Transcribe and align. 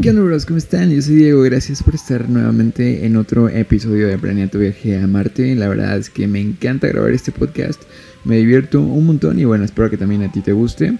¿Qué 0.00 0.10
onda, 0.10 0.22
bros? 0.22 0.46
¿Cómo 0.46 0.58
están? 0.58 0.90
Yo 0.92 1.02
soy 1.02 1.16
Diego. 1.16 1.42
Gracias 1.42 1.82
por 1.82 1.96
estar 1.96 2.28
nuevamente 2.28 3.04
en 3.04 3.16
otro 3.16 3.48
episodio 3.48 4.06
de 4.06 4.16
Planea 4.16 4.48
viaje 4.52 4.96
a 4.96 5.04
Marte. 5.08 5.56
La 5.56 5.66
verdad 5.68 5.98
es 5.98 6.08
que 6.08 6.28
me 6.28 6.40
encanta 6.40 6.86
grabar 6.86 7.10
este 7.10 7.32
podcast. 7.32 7.82
Me 8.24 8.36
divierto 8.36 8.80
un 8.80 9.06
montón 9.06 9.40
y 9.40 9.44
bueno, 9.44 9.64
espero 9.64 9.90
que 9.90 9.96
también 9.96 10.22
a 10.22 10.30
ti 10.30 10.40
te 10.40 10.52
guste. 10.52 10.96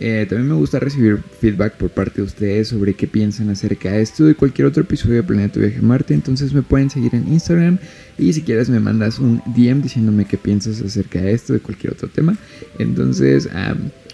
Eh, 0.00 0.26
también 0.28 0.48
me 0.48 0.54
gusta 0.54 0.80
recibir 0.80 1.18
feedback 1.40 1.74
por 1.74 1.90
parte 1.90 2.22
de 2.22 2.26
ustedes 2.26 2.68
sobre 2.68 2.94
qué 2.94 3.06
piensan 3.06 3.50
acerca 3.50 3.92
de 3.92 4.02
esto 4.02 4.28
y 4.28 4.34
cualquier 4.34 4.66
otro 4.66 4.82
episodio 4.82 5.16
de 5.16 5.22
Planeta 5.22 5.60
viaje 5.60 5.78
a 5.78 5.82
Marte. 5.82 6.14
Entonces 6.14 6.52
me 6.52 6.62
pueden 6.62 6.90
seguir 6.90 7.14
en 7.14 7.32
Instagram 7.32 7.78
y 8.18 8.32
si 8.32 8.42
quieres 8.42 8.68
me 8.68 8.80
mandas 8.80 9.20
un 9.20 9.40
DM 9.46 9.80
diciéndome 9.80 10.24
qué 10.24 10.36
piensas 10.36 10.82
acerca 10.82 11.20
de 11.20 11.32
esto, 11.32 11.52
de 11.52 11.60
cualquier 11.60 11.92
otro 11.92 12.08
tema. 12.08 12.36
Entonces, 12.80 13.48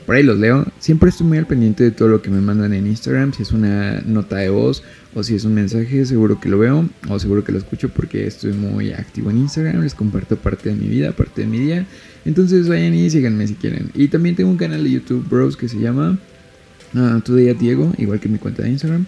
por 0.07 0.15
ahí 0.15 0.23
los 0.23 0.39
leo. 0.39 0.65
Siempre 0.79 1.11
estoy 1.11 1.27
muy 1.27 1.37
al 1.37 1.47
pendiente 1.47 1.83
de 1.85 1.91
todo 1.91 2.09
lo 2.09 2.23
que 2.23 2.31
me 2.31 2.41
mandan 2.41 2.73
en 2.73 2.87
Instagram. 2.87 3.33
Si 3.33 3.43
es 3.43 3.51
una 3.51 4.01
nota 4.07 4.37
de 4.37 4.49
voz 4.49 4.85
o 5.15 5.23
si 5.23 5.35
es 5.35 5.45
un 5.45 5.55
mensaje, 5.55 6.07
seguro 6.07 6.41
que 6.41 6.49
lo 6.49 6.59
veo 6.59 6.89
o 7.09 7.19
seguro 7.19 7.43
que 7.43 7.53
lo 7.53 7.59
escucho 7.59 7.89
porque 7.89 8.27
estoy 8.27 8.53
muy 8.53 8.93
activo 8.93 9.31
en 9.31 9.39
Instagram. 9.39 9.83
Les 9.83 9.95
comparto 9.95 10.37
parte 10.37 10.69
de 10.69 10.77
mi 10.77 10.87
vida, 10.87 11.11
parte 11.13 11.43
de 11.43 11.49
mi 11.49 11.59
día. 11.59 11.87
Entonces 12.25 12.69
vayan 12.69 12.95
y 12.95 13.11
síganme 13.11 13.47
si 13.49 13.55
quieren. 13.55 13.91
Y 13.95 14.09
también 14.09 14.37
tengo 14.37 14.51
un 14.51 14.57
canal 14.57 14.85
de 14.85 14.91
YouTube, 14.91 15.29
bros, 15.29 15.57
que 15.57 15.69
se 15.69 15.79
llama 15.81 16.19
uh, 16.95 17.33
Diego, 17.59 17.93
igual 17.99 18.21
que 18.21 18.29
mi 18.29 18.39
cuenta 18.39 18.63
de 18.63 18.71
Instagram. 18.71 19.07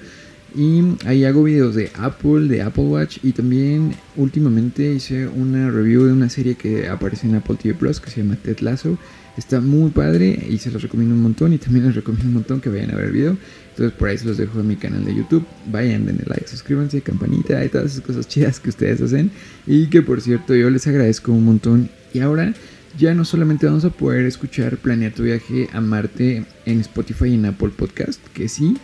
Y 0.58 0.82
ahí 1.06 1.24
hago 1.24 1.44
videos 1.44 1.76
de 1.76 1.92
Apple, 1.94 2.48
de 2.48 2.62
Apple 2.62 2.82
Watch 2.82 3.18
y 3.22 3.30
también 3.30 3.94
últimamente 4.16 4.92
hice 4.92 5.28
una 5.28 5.70
review 5.70 6.06
de 6.06 6.12
una 6.12 6.28
serie 6.28 6.56
que 6.56 6.88
aparece 6.88 7.28
en 7.28 7.36
Apple 7.36 7.54
TV 7.62 7.74
Plus 7.74 8.00
que 8.00 8.10
se 8.10 8.24
llama 8.24 8.34
Ted 8.34 8.58
Lasso. 8.58 8.98
Está 9.36 9.60
muy 9.60 9.90
padre 9.90 10.48
y 10.50 10.58
se 10.58 10.72
los 10.72 10.82
recomiendo 10.82 11.14
un 11.14 11.22
montón 11.22 11.52
y 11.52 11.58
también 11.58 11.86
les 11.86 11.94
recomiendo 11.94 12.26
un 12.26 12.34
montón 12.34 12.60
que 12.60 12.70
vayan 12.70 12.90
a 12.90 12.96
ver 12.96 13.04
el 13.04 13.12
video. 13.12 13.36
Entonces 13.70 13.96
por 13.96 14.08
ahí 14.08 14.18
se 14.18 14.24
los 14.24 14.36
dejo 14.36 14.58
en 14.58 14.66
mi 14.66 14.74
canal 14.74 15.04
de 15.04 15.14
YouTube. 15.14 15.46
Vayan, 15.70 16.06
denle 16.06 16.24
like, 16.26 16.48
suscríbanse, 16.48 17.02
campanita 17.02 17.64
y 17.64 17.68
todas 17.68 17.92
esas 17.92 18.00
cosas 18.00 18.26
chidas 18.26 18.58
que 18.58 18.70
ustedes 18.70 19.00
hacen. 19.00 19.30
Y 19.64 19.86
que 19.86 20.02
por 20.02 20.20
cierto 20.20 20.56
yo 20.56 20.70
les 20.70 20.88
agradezco 20.88 21.30
un 21.30 21.44
montón. 21.44 21.88
Y 22.12 22.18
ahora 22.18 22.52
ya 22.98 23.14
no 23.14 23.24
solamente 23.24 23.66
vamos 23.66 23.84
a 23.84 23.90
poder 23.90 24.26
escuchar 24.26 24.76
Planea 24.78 25.14
tu 25.14 25.22
viaje 25.22 25.68
a 25.72 25.80
Marte 25.80 26.44
en 26.66 26.80
Spotify 26.80 27.26
y 27.26 27.34
en 27.34 27.46
Apple 27.46 27.70
Podcast, 27.76 28.20
que 28.34 28.48
sí, 28.48 28.76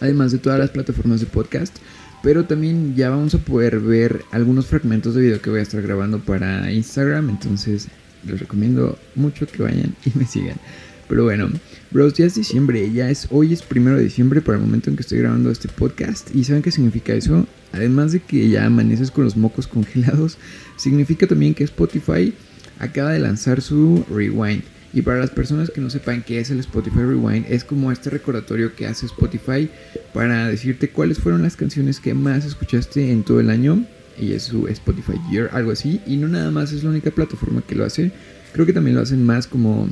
además 0.00 0.32
de 0.32 0.38
todas 0.38 0.58
las 0.58 0.70
plataformas 0.70 1.20
de 1.20 1.26
podcast. 1.26 1.76
Pero 2.22 2.44
también 2.44 2.94
ya 2.96 3.10
vamos 3.10 3.34
a 3.34 3.38
poder 3.38 3.78
ver 3.78 4.24
algunos 4.32 4.66
fragmentos 4.66 5.14
de 5.14 5.22
video 5.22 5.40
que 5.40 5.50
voy 5.50 5.60
a 5.60 5.62
estar 5.62 5.82
grabando 5.82 6.18
para 6.18 6.72
Instagram. 6.72 7.30
Entonces 7.30 7.88
les 8.26 8.40
recomiendo 8.40 8.98
mucho 9.14 9.46
que 9.46 9.62
vayan 9.62 9.94
y 10.04 10.18
me 10.18 10.26
sigan. 10.26 10.56
Pero 11.08 11.24
bueno, 11.24 11.48
bros, 11.92 12.14
ya 12.14 12.26
es 12.26 12.34
diciembre, 12.34 12.90
ya 12.92 13.10
es 13.10 13.28
hoy 13.30 13.52
es 13.52 13.62
primero 13.62 13.96
de 13.96 14.04
diciembre 14.04 14.40
para 14.40 14.58
el 14.58 14.64
momento 14.64 14.90
en 14.90 14.96
que 14.96 15.02
estoy 15.02 15.18
grabando 15.18 15.50
este 15.50 15.68
podcast. 15.68 16.34
¿Y 16.34 16.42
saben 16.42 16.62
qué 16.62 16.72
significa 16.72 17.12
eso? 17.12 17.46
Además 17.72 18.12
de 18.12 18.20
que 18.20 18.48
ya 18.48 18.64
amaneces 18.64 19.10
con 19.10 19.24
los 19.24 19.36
mocos 19.36 19.66
congelados, 19.68 20.36
significa 20.76 21.26
también 21.26 21.54
que 21.54 21.64
Spotify 21.64 22.34
acaba 22.80 23.12
de 23.12 23.20
lanzar 23.20 23.60
su 23.60 24.04
Rewind. 24.10 24.64
Y 24.96 25.02
para 25.02 25.18
las 25.18 25.28
personas 25.28 25.68
que 25.68 25.82
no 25.82 25.90
sepan 25.90 26.22
qué 26.22 26.40
es 26.40 26.48
el 26.48 26.58
Spotify 26.60 27.00
Rewind, 27.00 27.44
es 27.50 27.64
como 27.64 27.92
este 27.92 28.08
recordatorio 28.08 28.74
que 28.74 28.86
hace 28.86 29.04
Spotify 29.04 29.68
para 30.14 30.48
decirte 30.48 30.88
cuáles 30.88 31.18
fueron 31.18 31.42
las 31.42 31.54
canciones 31.54 32.00
que 32.00 32.14
más 32.14 32.46
escuchaste 32.46 33.12
en 33.12 33.22
todo 33.22 33.38
el 33.40 33.50
año. 33.50 33.84
Y 34.18 34.32
es 34.32 34.44
su 34.44 34.66
Spotify 34.68 35.20
Year, 35.30 35.50
algo 35.52 35.70
así. 35.70 36.00
Y 36.06 36.16
no 36.16 36.28
nada 36.28 36.50
más 36.50 36.72
es 36.72 36.82
la 36.82 36.88
única 36.88 37.10
plataforma 37.10 37.60
que 37.60 37.74
lo 37.74 37.84
hace. 37.84 38.10
Creo 38.54 38.64
que 38.64 38.72
también 38.72 38.96
lo 38.96 39.02
hacen 39.02 39.22
más 39.22 39.46
como, 39.46 39.86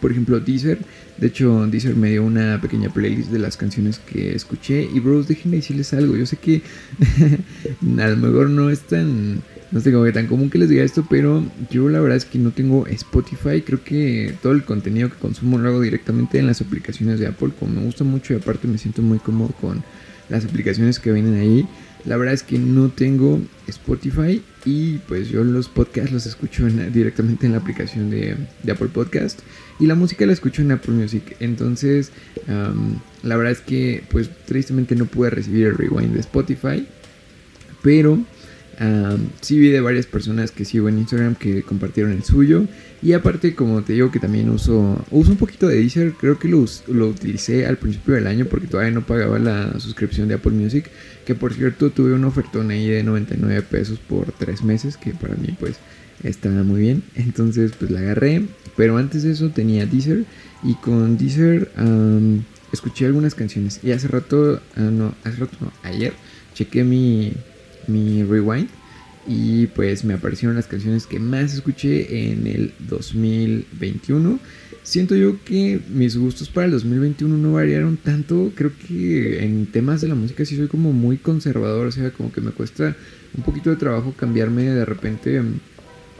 por 0.00 0.10
ejemplo, 0.10 0.40
Deezer. 0.40 0.78
De 1.18 1.26
hecho, 1.26 1.66
Deezer 1.66 1.94
me 1.94 2.12
dio 2.12 2.24
una 2.24 2.58
pequeña 2.62 2.88
playlist 2.88 3.30
de 3.30 3.40
las 3.40 3.58
canciones 3.58 3.98
que 3.98 4.34
escuché. 4.34 4.88
Y 4.90 5.00
bros, 5.00 5.28
déjenme 5.28 5.58
decirles 5.58 5.92
algo. 5.92 6.16
Yo 6.16 6.24
sé 6.24 6.38
que 6.38 6.62
a 7.98 8.08
lo 8.08 8.16
mejor 8.16 8.48
no 8.48 8.70
es 8.70 8.80
tan 8.80 9.42
no 9.74 9.80
sé 9.80 9.90
cómo 9.90 10.04
que 10.04 10.12
tan 10.12 10.28
común 10.28 10.50
que 10.50 10.58
les 10.58 10.68
diga 10.68 10.84
esto, 10.84 11.04
pero 11.10 11.44
yo 11.68 11.88
la 11.88 11.98
verdad 11.98 12.16
es 12.16 12.24
que 12.24 12.38
no 12.38 12.52
tengo 12.52 12.86
Spotify. 12.86 13.60
Creo 13.60 13.82
que 13.82 14.32
todo 14.40 14.52
el 14.52 14.62
contenido 14.62 15.10
que 15.10 15.16
consumo 15.16 15.58
lo 15.58 15.68
hago 15.68 15.80
directamente 15.80 16.38
en 16.38 16.46
las 16.46 16.60
aplicaciones 16.60 17.18
de 17.18 17.26
Apple, 17.26 17.50
como 17.58 17.74
me 17.74 17.84
gusta 17.84 18.04
mucho 18.04 18.32
y 18.32 18.36
aparte 18.36 18.68
me 18.68 18.78
siento 18.78 19.02
muy 19.02 19.18
cómodo 19.18 19.52
con 19.60 19.82
las 20.28 20.44
aplicaciones 20.44 21.00
que 21.00 21.10
vienen 21.10 21.34
ahí. 21.34 21.66
La 22.04 22.16
verdad 22.16 22.34
es 22.34 22.44
que 22.44 22.56
no 22.56 22.88
tengo 22.90 23.40
Spotify 23.66 24.40
y 24.64 24.98
pues 25.08 25.28
yo 25.28 25.42
los 25.42 25.68
podcasts 25.68 26.12
los 26.12 26.24
escucho 26.26 26.68
directamente 26.68 27.46
en 27.46 27.52
la 27.52 27.58
aplicación 27.58 28.10
de, 28.10 28.36
Apple 28.70 28.90
Podcast 28.92 29.40
y 29.80 29.88
la 29.88 29.96
música 29.96 30.24
la 30.24 30.34
escucho 30.34 30.62
en 30.62 30.70
Apple 30.70 30.94
Music. 30.94 31.34
Entonces, 31.40 32.12
la 33.24 33.36
verdad 33.36 33.50
es 33.50 33.60
que 33.60 34.04
pues 34.08 34.30
tristemente 34.46 34.94
no 34.94 35.06
pude 35.06 35.30
recibir 35.30 35.66
el 35.66 35.76
rewind 35.76 36.12
de 36.12 36.20
Spotify, 36.20 36.86
pero 37.82 38.24
sí 39.40 39.58
vi 39.58 39.68
de 39.68 39.80
varias 39.80 40.06
personas 40.06 40.50
que 40.50 40.64
sigo 40.64 40.88
en 40.88 40.98
Instagram 40.98 41.34
que 41.34 41.62
compartieron 41.62 42.12
el 42.12 42.24
suyo. 42.24 42.66
Y 43.02 43.12
aparte, 43.12 43.54
como 43.54 43.82
te 43.82 43.92
digo 43.92 44.10
que 44.10 44.18
también 44.18 44.48
uso, 44.48 45.04
uso 45.10 45.30
un 45.30 45.36
poquito 45.36 45.68
de 45.68 45.76
Deezer, 45.76 46.12
creo 46.12 46.38
que 46.38 46.48
lo, 46.48 46.64
lo 46.88 47.08
utilicé 47.08 47.66
al 47.66 47.76
principio 47.76 48.14
del 48.14 48.26
año 48.26 48.46
porque 48.46 48.66
todavía 48.66 48.92
no 48.92 49.06
pagaba 49.06 49.38
la 49.38 49.78
suscripción 49.78 50.28
de 50.28 50.34
Apple 50.34 50.52
Music. 50.52 50.90
Que 51.26 51.34
por 51.34 51.52
cierto 51.54 51.90
tuve 51.90 52.12
una 52.12 52.28
ofertón 52.28 52.70
ahí 52.70 52.86
de 52.88 53.02
99 53.02 53.62
pesos 53.62 53.98
por 53.98 54.32
3 54.32 54.62
meses, 54.62 54.96
que 54.96 55.12
para 55.12 55.34
mí 55.34 55.54
pues 55.58 55.76
está 56.22 56.48
muy 56.48 56.80
bien. 56.80 57.02
Entonces 57.14 57.72
pues 57.78 57.90
la 57.90 58.00
agarré. 58.00 58.46
Pero 58.76 58.96
antes 58.96 59.22
de 59.22 59.32
eso 59.32 59.50
tenía 59.50 59.86
Deezer 59.86 60.24
y 60.62 60.74
con 60.74 61.16
Deezer 61.16 61.70
escuché 62.72 63.06
algunas 63.06 63.34
canciones. 63.34 63.80
Y 63.82 63.92
hace 63.92 64.08
rato, 64.08 64.60
ah, 64.76 64.80
no, 64.80 65.14
hace 65.24 65.36
rato 65.38 65.56
no, 65.60 65.72
ayer 65.82 66.12
chequé 66.54 66.84
mi 66.84 67.32
mi 67.88 68.22
rewind 68.22 68.68
y 69.26 69.66
pues 69.68 70.04
me 70.04 70.14
aparecieron 70.14 70.56
las 70.56 70.66
canciones 70.66 71.06
que 71.06 71.18
más 71.18 71.54
escuché 71.54 72.30
en 72.30 72.46
el 72.46 72.72
2021. 72.80 74.38
Siento 74.82 75.16
yo 75.16 75.42
que 75.44 75.80
mis 75.88 76.16
gustos 76.16 76.50
para 76.50 76.66
el 76.66 76.72
2021 76.72 77.38
no 77.38 77.54
variaron 77.54 77.96
tanto. 77.96 78.52
Creo 78.54 78.70
que 78.86 79.42
en 79.42 79.66
temas 79.66 80.02
de 80.02 80.08
la 80.08 80.14
música 80.14 80.44
sí 80.44 80.56
soy 80.56 80.68
como 80.68 80.92
muy 80.92 81.16
conservador. 81.16 81.86
O 81.86 81.92
sea, 81.92 82.10
como 82.10 82.30
que 82.30 82.42
me 82.42 82.50
cuesta 82.50 82.94
un 83.34 83.42
poquito 83.42 83.70
de 83.70 83.76
trabajo 83.76 84.12
cambiarme 84.14 84.64
de 84.64 84.84
repente 84.84 85.40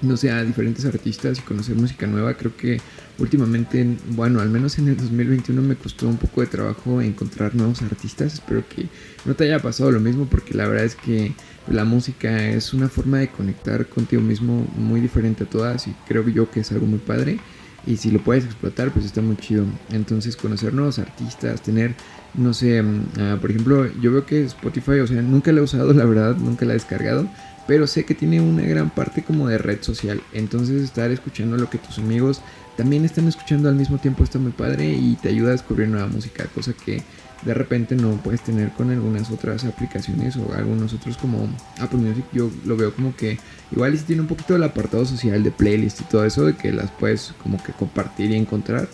no 0.02 0.16
sé, 0.16 0.30
a 0.30 0.42
diferentes 0.42 0.84
artistas 0.84 1.38
y 1.38 1.42
conocer 1.42 1.76
música 1.76 2.06
nueva. 2.06 2.34
Creo 2.34 2.56
que 2.56 2.80
últimamente, 3.18 3.96
bueno, 4.10 4.40
al 4.40 4.50
menos 4.50 4.78
en 4.78 4.88
el 4.88 4.96
2021 4.96 5.60
me 5.62 5.76
costó 5.76 6.08
un 6.08 6.16
poco 6.16 6.40
de 6.40 6.48
trabajo 6.48 7.00
encontrar 7.00 7.54
nuevos 7.54 7.82
artistas. 7.82 8.34
Espero 8.34 8.64
que 8.68 8.88
no 9.24 9.34
te 9.34 9.44
haya 9.44 9.60
pasado 9.60 9.90
lo 9.90 10.00
mismo 10.00 10.26
porque 10.26 10.54
la 10.54 10.66
verdad 10.66 10.84
es 10.84 10.96
que 10.96 11.32
la 11.68 11.84
música 11.84 12.48
es 12.48 12.74
una 12.74 12.88
forma 12.88 13.18
de 13.18 13.28
conectar 13.28 13.86
contigo 13.86 14.22
mismo 14.22 14.66
muy 14.76 15.00
diferente 15.00 15.44
a 15.44 15.46
todas 15.46 15.86
y 15.86 15.94
creo 16.06 16.28
yo 16.28 16.50
que 16.50 16.60
es 16.60 16.72
algo 16.72 16.86
muy 16.86 16.98
padre. 16.98 17.38
Y 17.86 17.98
si 17.98 18.10
lo 18.10 18.18
puedes 18.18 18.46
explotar, 18.46 18.90
pues 18.92 19.04
está 19.04 19.20
muy 19.20 19.36
chido. 19.36 19.66
Entonces, 19.90 20.36
conocer 20.36 20.72
nuevos 20.72 20.98
artistas, 20.98 21.60
tener, 21.62 21.94
no 22.32 22.54
sé, 22.54 22.82
mm, 22.82 23.02
ah, 23.18 23.38
por 23.38 23.50
ejemplo, 23.50 23.86
yo 24.00 24.10
veo 24.10 24.24
que 24.24 24.42
Spotify, 24.44 25.00
o 25.00 25.06
sea, 25.06 25.20
nunca 25.20 25.52
la 25.52 25.60
he 25.60 25.62
usado, 25.62 25.92
la 25.94 26.06
verdad, 26.06 26.34
nunca 26.36 26.64
la 26.64 26.72
he 26.72 26.76
descargado 26.76 27.28
pero 27.66 27.86
sé 27.86 28.04
que 28.04 28.14
tiene 28.14 28.40
una 28.40 28.62
gran 28.62 28.90
parte 28.90 29.22
como 29.22 29.48
de 29.48 29.58
red 29.58 29.82
social. 29.82 30.22
Entonces 30.32 30.82
estar 30.82 31.10
escuchando 31.10 31.56
lo 31.56 31.70
que 31.70 31.78
tus 31.78 31.98
amigos 31.98 32.40
también 32.76 33.04
están 33.04 33.28
escuchando 33.28 33.68
al 33.68 33.76
mismo 33.76 33.98
tiempo 33.98 34.24
está 34.24 34.38
muy 34.38 34.52
padre 34.52 34.92
y 34.92 35.16
te 35.16 35.28
ayuda 35.28 35.50
a 35.50 35.52
descubrir 35.52 35.88
nueva 35.88 36.08
música, 36.08 36.44
cosa 36.54 36.72
que 36.72 37.02
de 37.44 37.54
repente 37.54 37.94
no 37.94 38.12
puedes 38.16 38.40
tener 38.40 38.70
con 38.70 38.90
algunas 38.90 39.30
otras 39.30 39.64
aplicaciones 39.64 40.36
o 40.36 40.52
algunos 40.54 40.92
otros 40.92 41.16
como 41.16 41.48
Apple 41.78 42.00
Music. 42.00 42.24
Yo 42.32 42.50
lo 42.64 42.76
veo 42.76 42.94
como 42.94 43.14
que 43.14 43.38
igual 43.70 43.96
si 43.96 44.04
tiene 44.04 44.22
un 44.22 44.28
poquito 44.28 44.56
el 44.56 44.62
apartado 44.62 45.04
social 45.04 45.42
de 45.42 45.50
playlist 45.50 46.00
y 46.00 46.04
todo 46.04 46.24
eso, 46.24 46.46
de 46.46 46.56
que 46.56 46.72
las 46.72 46.90
puedes 46.90 47.32
como 47.42 47.62
que 47.62 47.72
compartir 47.72 48.30
y 48.30 48.36
encontrar. 48.36 48.88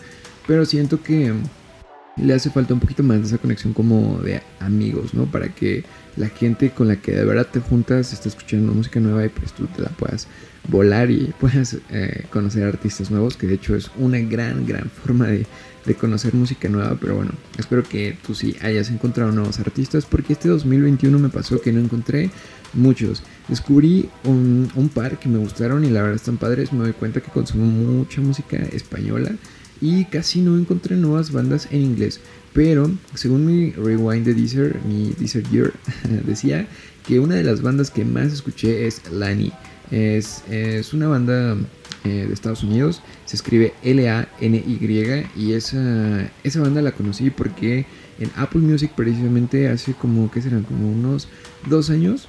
Pero 0.47 0.67
siento 0.67 1.03
que 1.03 1.33
le 2.23 2.35
hace 2.35 2.51
falta 2.51 2.75
un 2.75 2.81
poquito 2.81 3.03
más 3.03 3.19
de 3.21 3.27
esa 3.27 3.39
conexión 3.39 3.73
como 3.73 4.19
de 4.19 4.43
amigos, 4.61 5.15
¿no? 5.15 5.27
Para 5.27 5.49
que 5.49 5.85
la 6.17 6.29
gente 6.29 6.71
con 6.71 6.89
la 6.89 6.97
que 6.97 7.13
de 7.13 7.25
verdad 7.25 7.47
te 7.51 7.61
juntas 7.61 8.13
esté 8.13 8.29
escuchando 8.29 8.73
música 8.73 9.01
nueva 9.01 9.25
y 9.25 9.29
pues 9.29 9.53
tú 9.53 9.67
te 9.67 9.83
la 9.83 9.89
puedas 9.91 10.27
volar 10.69 11.11
y 11.11 11.33
puedas 11.41 11.77
eh, 11.91 12.27
conocer 12.31 12.65
artistas 12.65 13.11
nuevos, 13.11 13.37
que 13.37 13.47
de 13.47 13.55
hecho 13.55 13.75
es 13.75 13.91
una 13.99 14.19
gran, 14.19 14.67
gran 14.67 14.91
forma 15.05 15.27
de, 15.27 15.47
conocer 15.99 16.33
música 16.35 16.69
nueva, 16.69 16.97
pero 17.01 17.17
bueno, 17.17 17.33
espero 17.59 17.83
que 17.83 18.17
tú 18.25 18.33
sí 18.33 18.55
hayas 18.63 18.91
encontrado 18.91 19.33
nuevos 19.33 19.59
artistas, 19.59 20.07
porque 20.07 20.35
este 20.35 20.49
2021 20.49 21.19
me 21.19 21.31
pasó 21.31 21.61
que 21.61 21.73
no 21.73 21.81
encontré 21.81 22.31
muchos. 22.75 23.25
Descubrí 23.49 24.09
un, 24.23 24.71
un 24.77 24.89
par 24.89 25.19
que 25.19 25.29
me 25.29 25.39
gustaron 25.39 25.85
y 25.85 25.91
la 25.91 26.03
verdad 26.03 26.15
están 26.15 26.37
padres, 26.37 26.73
me 26.73 26.85
doy 26.85 26.93
cuenta 26.93 27.21
que 27.21 27.33
consumo 27.33 27.65
mucha 27.65 28.21
música 28.21 28.57
española 28.71 29.33
y 29.81 30.05
casi 30.05 30.41
no 30.41 30.59
encontré 30.59 30.97
nuevas 30.97 31.33
bandas 31.33 31.69
en 31.71 31.83
inglés. 31.83 32.21
Pero 32.53 32.91
según 33.15 33.47
mi 33.47 33.71
rewind 33.71 34.25
de 34.25 34.35
Deezer, 34.35 34.81
mi 34.87 35.15
Deezer 35.19 35.49
Year, 35.51 35.73
decía 36.27 36.67
que 37.07 37.21
una 37.21 37.37
de 37.37 37.45
las 37.45 37.63
bandas 37.63 37.91
que 37.91 38.05
más 38.05 38.33
escuché 38.33 38.87
es 38.87 39.03
Lani. 39.11 39.53
Es, 39.91 40.45
es 40.51 40.93
una 40.93 41.09
banda 41.09 41.57
eh, 42.05 42.27
de 42.27 42.33
Estados 42.33 42.63
Unidos. 42.63 43.03
Se 43.25 43.37
escribe 43.37 43.75
L-A-N-Y. 43.83 45.27
Y 45.37 45.53
esa, 45.53 46.31
esa 46.45 46.61
banda 46.61 46.83
la 46.83 46.93
conocí 46.93 47.31
porque 47.31 47.87
en 48.19 48.31
Apple 48.37 48.61
Music 48.61 48.93
precisamente 48.95 49.69
hace 49.69 49.95
como, 49.95 50.31
¿qué 50.31 50.43
serán? 50.43 50.65
Como 50.65 50.91
unos 50.91 51.29
dos 51.69 51.91
años. 51.91 52.29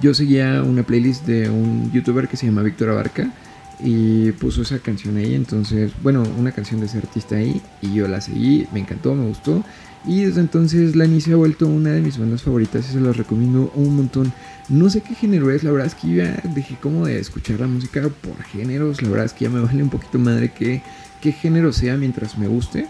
Yo 0.00 0.14
seguía 0.14 0.62
una 0.62 0.84
playlist 0.84 1.26
de 1.26 1.50
un 1.50 1.90
youtuber 1.92 2.28
que 2.28 2.36
se 2.36 2.46
llama 2.46 2.62
Víctor 2.62 2.90
Abarca 2.90 3.32
y 3.82 4.32
puso 4.32 4.62
esa 4.62 4.78
canción 4.78 5.16
ahí. 5.16 5.34
Entonces, 5.34 5.92
bueno, 6.02 6.22
una 6.38 6.52
canción 6.52 6.80
de 6.80 6.86
ese 6.86 6.98
artista 6.98 7.36
ahí 7.36 7.60
y 7.82 7.94
yo 7.94 8.08
la 8.08 8.20
seguí, 8.20 8.66
me 8.72 8.80
encantó, 8.80 9.14
me 9.14 9.26
gustó. 9.26 9.64
Y 10.06 10.22
desde 10.24 10.40
entonces 10.40 10.96
Lani 10.96 11.20
se 11.20 11.32
ha 11.32 11.36
vuelto 11.36 11.66
una 11.66 11.90
de 11.90 12.00
mis 12.00 12.18
bandas 12.18 12.42
favoritas 12.42 12.88
y 12.88 12.92
se 12.92 13.00
las 13.00 13.16
recomiendo 13.16 13.70
un 13.74 13.96
montón. 13.96 14.32
No 14.68 14.88
sé 14.88 15.02
qué 15.02 15.14
género 15.14 15.50
es, 15.50 15.62
la 15.62 15.72
verdad 15.72 15.88
es 15.88 15.94
que 15.94 16.14
ya 16.14 16.42
dejé 16.54 16.76
como 16.80 17.06
de 17.06 17.18
escuchar 17.18 17.60
la 17.60 17.66
música 17.66 18.02
por 18.02 18.42
géneros. 18.44 19.02
La 19.02 19.08
verdad 19.08 19.26
es 19.26 19.32
que 19.32 19.44
ya 19.44 19.50
me 19.50 19.60
vale 19.60 19.82
un 19.82 19.90
poquito 19.90 20.18
madre 20.18 20.52
que 20.52 20.82
qué 21.20 21.32
género 21.32 21.72
sea 21.72 21.96
mientras 21.96 22.38
me 22.38 22.48
guste. 22.48 22.86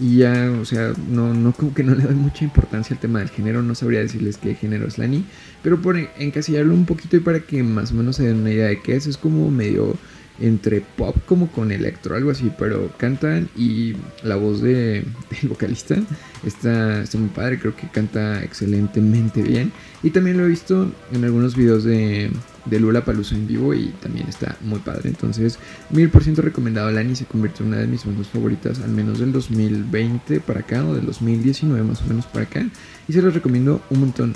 Y 0.00 0.18
ya, 0.18 0.50
o 0.60 0.64
sea, 0.64 0.94
no, 1.10 1.34
no 1.34 1.52
como 1.52 1.74
que 1.74 1.82
no 1.82 1.94
le 1.94 2.04
doy 2.04 2.14
mucha 2.14 2.42
importancia 2.42 2.94
al 2.94 3.00
tema 3.00 3.18
del 3.18 3.28
género, 3.28 3.62
no 3.62 3.74
sabría 3.74 4.00
decirles 4.00 4.38
qué 4.38 4.54
género 4.54 4.88
es 4.88 4.96
Lani, 4.96 5.26
pero 5.62 5.82
por 5.82 5.98
encasillarlo 5.98 6.72
un 6.72 6.86
poquito 6.86 7.18
y 7.18 7.20
para 7.20 7.40
que 7.40 7.62
más 7.62 7.92
o 7.92 7.96
menos 7.96 8.16
se 8.16 8.22
den 8.22 8.38
una 8.38 8.50
idea 8.50 8.68
de 8.68 8.80
qué 8.80 8.96
es, 8.96 9.06
es 9.06 9.18
como 9.18 9.50
medio 9.50 9.98
entre 10.40 10.80
pop 10.80 11.16
como 11.26 11.50
con 11.50 11.70
electro, 11.70 12.16
algo 12.16 12.30
así, 12.30 12.50
pero 12.58 12.90
cantan 12.96 13.48
y 13.56 13.94
la 14.22 14.36
voz 14.36 14.60
de, 14.60 15.04
del 15.30 15.48
vocalista 15.48 15.96
está, 16.44 17.04
muy 17.18 17.28
padre, 17.28 17.58
creo 17.58 17.76
que 17.76 17.88
canta 17.88 18.42
excelentemente 18.42 19.42
bien. 19.42 19.72
Y 20.02 20.10
también 20.10 20.38
lo 20.38 20.44
he 20.44 20.48
visto 20.48 20.90
en 21.12 21.24
algunos 21.24 21.54
videos 21.54 21.84
de, 21.84 22.30
de 22.64 22.80
Lula 22.80 23.04
Palusa 23.04 23.34
en 23.34 23.46
vivo 23.46 23.74
y 23.74 23.88
también 24.00 24.28
está 24.28 24.56
muy 24.62 24.78
padre. 24.78 25.10
Entonces, 25.10 25.58
mil 25.90 26.08
por 26.08 26.22
ciento 26.22 26.40
recomendado. 26.40 26.90
Lani 26.90 27.14
se 27.14 27.26
convirtió 27.26 27.64
en 27.64 27.72
una 27.72 27.80
de 27.82 27.86
mis 27.86 28.06
bandas 28.06 28.28
favoritas, 28.28 28.80
al 28.80 28.90
menos 28.90 29.18
del 29.18 29.32
2020 29.32 30.40
para 30.40 30.60
acá, 30.60 30.82
o 30.84 30.94
del 30.94 31.04
2019 31.04 31.82
más 31.82 32.00
o 32.00 32.06
menos 32.06 32.26
para 32.26 32.46
acá. 32.46 32.66
Y 33.08 33.12
se 33.12 33.20
los 33.20 33.34
recomiendo 33.34 33.82
un 33.90 34.00
montón. 34.00 34.32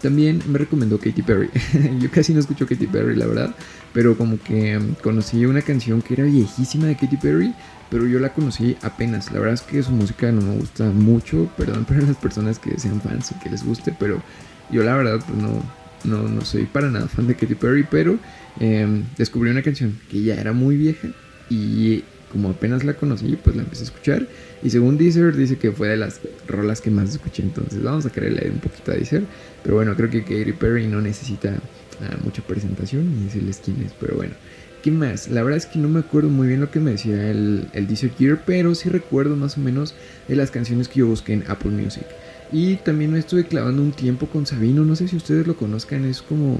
También 0.00 0.42
me 0.46 0.58
recomendó 0.58 0.98
Katy 0.98 1.22
Perry. 1.22 1.50
Yo 2.00 2.10
casi 2.10 2.32
no 2.32 2.40
escucho 2.40 2.66
Katy 2.66 2.86
Perry, 2.86 3.16
la 3.16 3.26
verdad. 3.26 3.54
Pero 3.92 4.16
como 4.16 4.38
que 4.42 4.78
mm, 4.78 4.94
conocí 5.02 5.46
una 5.46 5.62
canción 5.62 6.02
que 6.02 6.14
era 6.14 6.24
viejísima 6.24 6.86
de 6.86 6.96
Katy 6.96 7.16
Perry. 7.16 7.54
Pero 7.90 8.06
yo 8.06 8.18
la 8.18 8.32
conocí 8.32 8.76
apenas. 8.82 9.30
La 9.30 9.38
verdad 9.38 9.54
es 9.54 9.62
que 9.62 9.82
su 9.82 9.92
música 9.92 10.30
no 10.32 10.42
me 10.42 10.56
gusta 10.56 10.84
mucho. 10.84 11.48
Perdón 11.56 11.84
para 11.88 12.00
las 12.00 12.16
personas 12.16 12.58
que 12.58 12.78
sean 12.78 13.00
fans 13.00 13.32
o 13.32 13.40
que 13.40 13.50
les 13.50 13.64
guste. 13.64 13.94
Pero 13.98 14.22
yo 14.70 14.82
la 14.82 14.96
verdad 14.96 15.20
pues 15.26 15.38
no, 15.38 15.62
no, 16.04 16.28
no 16.28 16.44
soy 16.44 16.64
para 16.64 16.90
nada 16.90 17.06
fan 17.08 17.26
de 17.26 17.36
Katy 17.36 17.54
Perry. 17.54 17.86
Pero 17.88 18.18
em, 18.60 19.04
descubrí 19.16 19.50
una 19.50 19.62
canción 19.62 19.98
que 20.10 20.22
ya 20.22 20.34
era 20.34 20.52
muy 20.52 20.76
vieja. 20.76 21.08
Y 21.48 22.02
como 22.36 22.50
apenas 22.50 22.84
la 22.84 22.92
conocí, 22.92 23.38
pues 23.42 23.56
la 23.56 23.62
empecé 23.62 23.84
a 23.84 23.86
escuchar. 23.86 24.26
Y 24.62 24.68
según 24.68 24.98
Deezer, 24.98 25.34
dice 25.34 25.56
que 25.56 25.72
fue 25.72 25.88
de 25.88 25.96
las 25.96 26.20
rolas 26.46 26.82
que 26.82 26.90
más 26.90 27.08
escuché. 27.08 27.42
Entonces 27.42 27.82
vamos 27.82 28.04
a 28.04 28.10
querer 28.10 28.32
leer 28.32 28.50
un 28.50 28.58
poquito 28.58 28.92
a 28.92 28.94
Deezer. 28.94 29.22
Pero 29.62 29.76
bueno, 29.76 29.96
creo 29.96 30.10
que 30.10 30.22
Katy 30.22 30.52
Perry 30.52 30.86
no 30.86 31.00
necesita 31.00 31.54
ah, 32.02 32.16
mucha 32.22 32.42
presentación 32.42 33.10
ni 33.10 33.24
decirles 33.24 33.62
quién 33.64 33.82
es. 33.86 33.92
Pero 33.98 34.16
bueno, 34.16 34.34
¿qué 34.82 34.90
más? 34.90 35.28
La 35.28 35.42
verdad 35.42 35.56
es 35.56 35.64
que 35.64 35.78
no 35.78 35.88
me 35.88 36.00
acuerdo 36.00 36.28
muy 36.28 36.46
bien 36.46 36.60
lo 36.60 36.70
que 36.70 36.78
me 36.78 36.90
decía 36.90 37.30
el, 37.30 37.68
el 37.72 37.86
Deezer 37.86 38.10
Gear. 38.10 38.42
Pero 38.44 38.74
sí 38.74 38.90
recuerdo 38.90 39.34
más 39.34 39.56
o 39.56 39.60
menos 39.60 39.94
de 40.28 40.36
las 40.36 40.50
canciones 40.50 40.88
que 40.88 41.00
yo 41.00 41.06
busqué 41.06 41.32
en 41.32 41.44
Apple 41.48 41.70
Music. 41.70 42.04
Y 42.52 42.76
también 42.76 43.12
me 43.12 43.18
estuve 43.18 43.46
clavando 43.46 43.80
un 43.80 43.92
tiempo 43.92 44.26
con 44.26 44.44
Sabino. 44.44 44.84
No 44.84 44.94
sé 44.94 45.08
si 45.08 45.16
ustedes 45.16 45.46
lo 45.46 45.56
conozcan. 45.56 46.04
Es 46.04 46.20
como. 46.20 46.58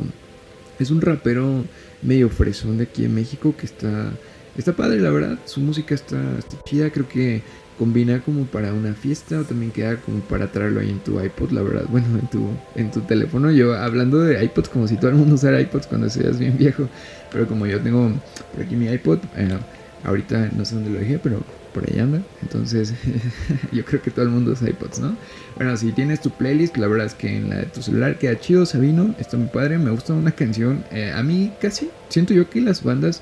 Es 0.78 0.90
un 0.90 1.02
rapero 1.02 1.64
medio 2.00 2.30
fresón 2.30 2.78
de 2.78 2.84
aquí 2.84 3.04
en 3.04 3.14
México 3.14 3.54
que 3.58 3.66
está 3.66 4.10
Está 4.56 4.72
padre, 4.72 5.00
la 5.00 5.10
verdad. 5.10 5.38
Su 5.44 5.60
música 5.60 5.94
está, 5.94 6.18
chida. 6.64 6.90
Creo 6.90 7.08
que 7.08 7.42
combina 7.78 8.20
como 8.20 8.46
para 8.46 8.72
una 8.72 8.94
fiesta 8.94 9.40
o 9.40 9.44
también 9.44 9.70
queda 9.70 9.96
como 9.96 10.20
para 10.20 10.50
traerlo 10.50 10.80
ahí 10.80 10.90
en 10.90 11.00
tu 11.00 11.20
iPod, 11.22 11.50
la 11.50 11.62
verdad. 11.62 11.84
Bueno, 11.90 12.06
en 12.18 12.26
tu, 12.28 12.48
en 12.74 12.90
tu 12.90 13.00
teléfono. 13.02 13.50
Yo 13.50 13.74
hablando 13.74 14.20
de 14.20 14.42
iPods 14.44 14.68
como 14.68 14.88
si 14.88 14.96
todo 14.96 15.10
el 15.10 15.16
mundo 15.16 15.34
usara 15.34 15.60
iPods 15.60 15.86
cuando 15.86 16.08
seas 16.08 16.38
bien 16.38 16.56
viejo. 16.56 16.88
Pero 17.30 17.46
como 17.46 17.66
yo 17.66 17.80
tengo 17.80 18.10
por 18.52 18.64
aquí 18.64 18.76
mi 18.76 18.86
iPod, 18.86 19.18
eh, 19.36 19.58
ahorita 20.04 20.50
no 20.56 20.64
sé 20.64 20.74
dónde 20.76 20.90
lo 20.90 20.98
dejé, 21.00 21.18
pero 21.18 21.42
por 21.74 21.84
ahí 21.90 22.00
anda. 22.00 22.22
Entonces, 22.40 22.94
yo 23.72 23.84
creo 23.84 24.00
que 24.00 24.10
todo 24.10 24.24
el 24.24 24.30
mundo 24.30 24.52
usa 24.52 24.70
iPods, 24.70 25.00
¿no? 25.00 25.14
Bueno, 25.56 25.76
si 25.76 25.92
tienes 25.92 26.22
tu 26.22 26.30
playlist, 26.30 26.78
la 26.78 26.86
verdad 26.86 27.06
es 27.06 27.14
que 27.14 27.36
en 27.36 27.50
la 27.50 27.56
de 27.56 27.66
tu 27.66 27.82
celular 27.82 28.18
queda 28.18 28.40
chido, 28.40 28.64
Sabino. 28.64 29.14
Está 29.18 29.36
muy 29.36 29.48
padre. 29.48 29.76
Me 29.76 29.90
gusta 29.90 30.14
una 30.14 30.30
canción. 30.30 30.82
Eh, 30.90 31.12
a 31.14 31.22
mí 31.22 31.52
casi 31.60 31.90
siento 32.08 32.32
yo 32.32 32.48
que 32.48 32.62
las 32.62 32.82
bandas 32.82 33.20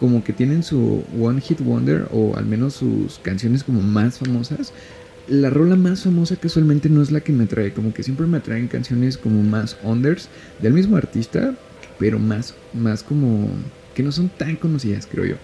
como 0.00 0.24
que 0.24 0.32
tienen 0.32 0.62
su 0.62 1.04
One 1.20 1.40
Hit 1.40 1.60
Wonder 1.60 2.08
o 2.12 2.36
al 2.36 2.46
menos 2.46 2.74
sus 2.74 3.18
canciones 3.20 3.64
como 3.64 3.80
más 3.80 4.18
famosas. 4.18 4.72
La 5.28 5.48
rola 5.50 5.76
más 5.76 6.02
famosa 6.02 6.36
casualmente 6.36 6.88
no 6.88 7.00
es 7.02 7.10
la 7.10 7.20
que 7.20 7.32
me 7.32 7.44
atrae, 7.44 7.72
como 7.72 7.94
que 7.94 8.02
siempre 8.02 8.26
me 8.26 8.38
atraen 8.38 8.68
canciones 8.68 9.16
como 9.16 9.42
más 9.42 9.76
unders 9.82 10.28
del 10.60 10.74
mismo 10.74 10.96
artista, 10.96 11.54
pero 11.98 12.18
más, 12.18 12.54
más 12.74 13.02
como 13.02 13.48
que 13.94 14.02
no 14.02 14.12
son 14.12 14.28
tan 14.28 14.56
conocidas, 14.56 15.08
creo 15.10 15.24
yo. 15.24 15.36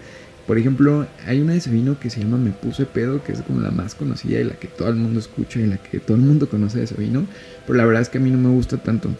Por 0.46 0.58
ejemplo, 0.58 1.06
hay 1.26 1.40
una 1.40 1.52
de 1.52 1.60
Sabino 1.60 2.00
que 2.00 2.10
se 2.10 2.20
llama 2.20 2.36
Me 2.36 2.50
Puse 2.50 2.84
Pedo, 2.84 3.22
que 3.22 3.32
es 3.32 3.40
como 3.42 3.60
la 3.60 3.70
más 3.70 3.94
conocida 3.94 4.40
y 4.40 4.44
la 4.44 4.54
que 4.54 4.66
todo 4.66 4.88
el 4.88 4.96
mundo 4.96 5.20
escucha 5.20 5.60
y 5.60 5.66
la 5.66 5.78
que 5.78 6.00
todo 6.00 6.16
el 6.16 6.24
mundo 6.24 6.48
conoce 6.48 6.80
de 6.80 6.88
Sabino, 6.88 7.24
pero 7.66 7.78
la 7.78 7.84
verdad 7.84 8.02
es 8.02 8.08
que 8.08 8.18
a 8.18 8.20
mí 8.20 8.30
no 8.30 8.38
me 8.38 8.48
gusta 8.48 8.76
tanto. 8.78 9.10